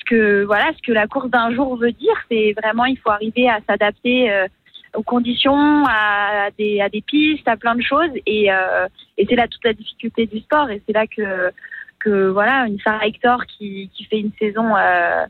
[0.05, 2.15] que voilà, ce que la course d'un jour veut dire.
[2.31, 4.47] C'est vraiment, il faut arriver à s'adapter.
[4.95, 8.11] Aux conditions, à, des, à des pistes, à plein de choses.
[8.25, 10.69] Et, euh, et c'est là toute la difficulté du sport.
[10.69, 11.51] Et c'est là que,
[11.99, 15.25] que voilà, une Sarah Hector qui, qui fait une saison euh,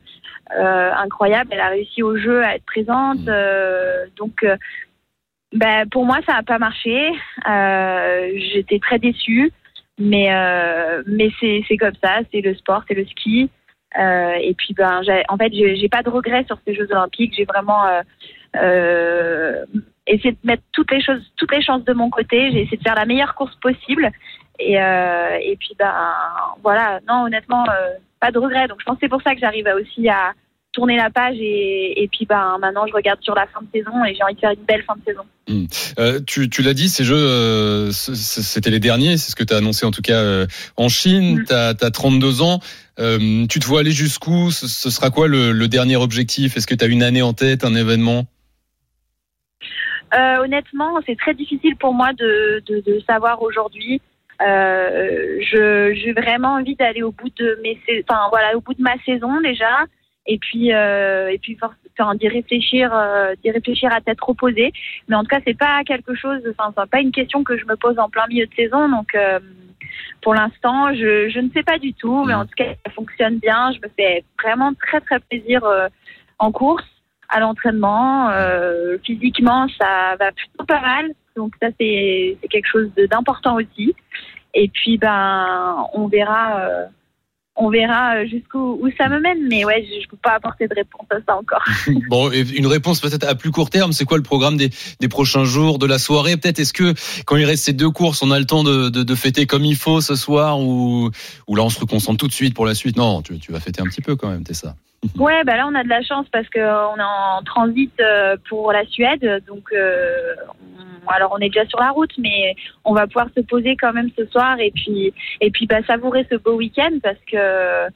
[0.57, 3.27] euh, incroyable, elle a réussi au jeu à être présente.
[3.27, 4.45] euh, donc,
[5.53, 7.11] ben, pour moi, ça n'a pas marché.
[8.53, 9.51] J'étais très déçue.
[9.99, 10.29] Mais,
[11.07, 13.49] mais c'est comme ça, c'est le sport, c'est le ski.
[13.95, 17.33] Et puis, ben, en fait, j'ai pas de regrets sur ces Jeux Olympiques.
[17.35, 17.83] J'ai vraiment
[18.55, 19.65] euh,
[20.07, 22.51] essayé de mettre toutes les choses, toutes les chances de mon côté.
[22.51, 24.09] J'ai essayé de faire la meilleure course possible.
[24.59, 25.93] Et, euh, et puis, ben,
[26.63, 26.99] voilà.
[27.07, 28.67] Non, honnêtement, euh, pas de regrets.
[28.67, 30.33] Donc, je pense que c'est pour ça que j'arrive aussi à
[30.71, 31.35] tourner la page.
[31.39, 34.35] Et, et puis, ben, maintenant, je regarde sur la fin de saison et j'ai envie
[34.35, 35.23] de faire une belle fin de saison.
[35.97, 39.57] Euh, tu tu l'as dit, ces jeux, c'était les derniers, c'est ce que tu as
[39.57, 40.45] annoncé en tout cas
[40.75, 41.45] en Chine.
[41.47, 42.59] Tu as, 32 ans.
[42.97, 44.51] Tu te vois aller jusqu'où?
[44.51, 46.57] Ce, ce sera quoi le, le dernier objectif?
[46.57, 48.27] Est-ce que tu as une année en tête, un événement?
[50.13, 54.01] Euh, honnêtement, c'est très difficile pour moi de, de, de savoir aujourd'hui.
[54.41, 57.77] Euh, je j'ai vraiment envie d'aller au bout de mes,
[58.07, 59.85] enfin voilà, au bout de ma saison déjà,
[60.27, 61.57] et puis euh, et puis
[61.99, 64.71] enfin, d'y réfléchir, euh, d'y réfléchir à tête reposée.
[65.07, 67.65] Mais en tout cas, c'est pas quelque chose, enfin c'est pas une question que je
[67.65, 69.15] me pose en plein milieu de saison, donc.
[69.15, 69.39] euh,
[70.21, 73.37] pour l'instant, je, je ne sais pas du tout, mais en tout cas, ça fonctionne
[73.37, 73.71] bien.
[73.71, 75.87] Je me fais vraiment très très plaisir euh,
[76.39, 76.83] en course.
[77.29, 78.29] À l'entraînement.
[78.29, 81.11] Euh, physiquement, ça va plutôt pas mal.
[81.35, 83.93] Donc ça, c'est quelque chose d'important aussi.
[84.53, 86.85] Et puis, ben, on verra, euh,
[87.55, 89.47] on verra jusqu'où où ça me mène.
[89.47, 91.63] Mais ouais, je, je peux pas apporter de réponse à ça encore.
[92.09, 93.91] Bon, une réponse peut-être à plus court terme.
[93.91, 94.69] C'est quoi le programme des,
[95.09, 96.37] prochains jours, de la soirée?
[96.37, 96.93] Peut-être est-ce que
[97.25, 100.01] quand il reste ces deux courses, on a le temps de, fêter comme il faut
[100.01, 101.09] ce soir ou,
[101.49, 102.97] là on se reconcentre tout de suite pour la suite?
[102.97, 104.75] Non, tu, tu vas fêter un petit peu quand même, t'es ça.
[105.17, 108.35] Ouais, bah là on a de la chance parce que euh, est en transit euh,
[108.49, 110.33] pour la Suède, donc euh,
[110.79, 113.93] on- alors on est déjà sur la route, mais on va pouvoir se poser quand
[113.93, 117.87] même ce soir et puis et puis bah savourer ce beau week-end parce que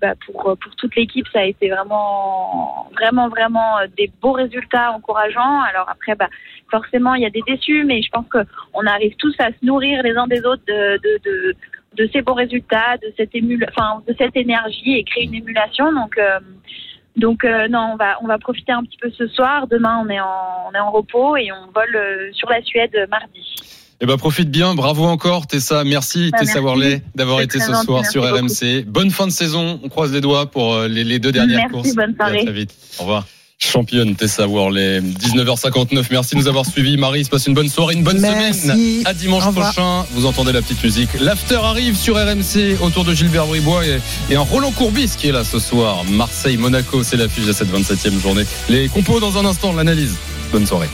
[0.00, 5.60] bah, pour pour toute l'équipe ça a été vraiment vraiment vraiment des beaux résultats encourageants.
[5.62, 6.28] Alors après bah
[6.70, 8.38] forcément il y a des déçus, mais je pense que
[8.72, 11.56] on arrive tous à se nourrir les uns des autres de de, de
[11.96, 15.92] de ces bons résultats, de cette émule, enfin de cette énergie et créer une émulation.
[15.92, 16.38] Donc euh,
[17.16, 19.66] donc euh, non, on va on va profiter un petit peu ce soir.
[19.68, 22.94] Demain on est en on est en repos et on vole euh, sur la Suède
[23.10, 23.54] mardi.
[24.00, 26.60] Eh ben profite bien, bravo encore Tessa, merci Bah, Tessa.
[26.60, 28.36] Worley d'avoir été ce soir merci sur beaucoup.
[28.36, 28.84] RMC.
[28.86, 31.94] Bonne fin de saison, on croise les doigts pour les, les deux dernières Merci, courses.
[31.94, 32.40] bonne soirée.
[32.40, 32.74] À très vite.
[32.98, 33.24] Au revoir.
[33.74, 36.04] Championne Tessa Worley, 19h59.
[36.12, 36.96] Merci de nous avoir suivis.
[36.96, 38.60] Marie, passe une bonne soirée, une bonne Merci.
[38.60, 39.02] semaine.
[39.04, 40.04] À dimanche prochain.
[40.12, 41.08] Vous entendez la petite musique.
[41.20, 43.98] L'after arrive sur RMC autour de Gilbert Bribois et,
[44.30, 46.04] et un Roland Courbis qui est là ce soir.
[46.08, 48.44] Marseille, Monaco, c'est l'affiche de cette 27e journée.
[48.68, 50.14] Les compos dans un instant, l'analyse.
[50.52, 50.88] Bonne soirée.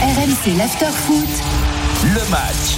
[0.00, 1.26] RMC l'after foot.
[2.04, 2.74] Le match.